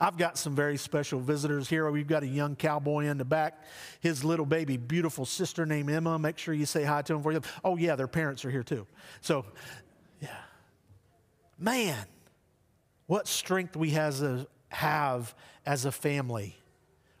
I've 0.00 0.18
got 0.18 0.36
some 0.36 0.54
very 0.54 0.76
special 0.76 1.20
visitors 1.20 1.68
here. 1.68 1.90
We've 1.90 2.06
got 2.06 2.22
a 2.22 2.26
young 2.26 2.54
cowboy 2.54 3.06
in 3.06 3.18
the 3.18 3.24
back, 3.24 3.62
his 4.00 4.24
little 4.24 4.44
baby, 4.44 4.76
beautiful 4.76 5.24
sister 5.24 5.64
named 5.64 5.90
Emma. 5.90 6.18
Make 6.18 6.38
sure 6.38 6.52
you 6.52 6.66
say 6.66 6.84
hi 6.84 7.02
to 7.02 7.14
them 7.14 7.22
for 7.22 7.32
you. 7.32 7.40
Oh, 7.64 7.76
yeah, 7.76 7.96
their 7.96 8.08
parents 8.08 8.44
are 8.44 8.50
here 8.50 8.62
too. 8.62 8.86
So, 9.22 9.46
yeah. 10.20 10.28
Man, 11.58 12.04
what 13.06 13.26
strength 13.26 13.76
we 13.76 13.90
has 13.90 14.22
a, 14.22 14.46
have 14.68 15.34
as 15.64 15.84
a 15.84 15.92
family 15.92 16.56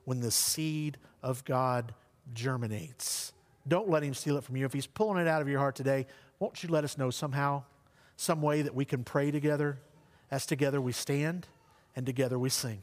when 0.04 0.20
the 0.20 0.30
seed 0.30 0.98
of 1.22 1.44
God 1.44 1.94
germinates. 2.34 3.32
Don't 3.66 3.88
let 3.88 4.02
him 4.02 4.14
steal 4.14 4.36
it 4.36 4.44
from 4.44 4.56
you. 4.56 4.64
If 4.64 4.72
he's 4.72 4.86
pulling 4.86 5.20
it 5.20 5.28
out 5.28 5.42
of 5.42 5.48
your 5.48 5.58
heart 5.58 5.74
today, 5.74 6.06
won't 6.38 6.62
you 6.62 6.68
let 6.68 6.84
us 6.84 6.98
know 6.98 7.10
somehow, 7.10 7.64
some 8.16 8.42
way 8.42 8.62
that 8.62 8.74
we 8.74 8.84
can 8.84 9.04
pray 9.04 9.30
together 9.30 9.78
as 10.30 10.46
together 10.46 10.80
we 10.80 10.92
stand? 10.92 11.46
and 11.96 12.04
together 12.04 12.38
we 12.38 12.50
sing. 12.50 12.82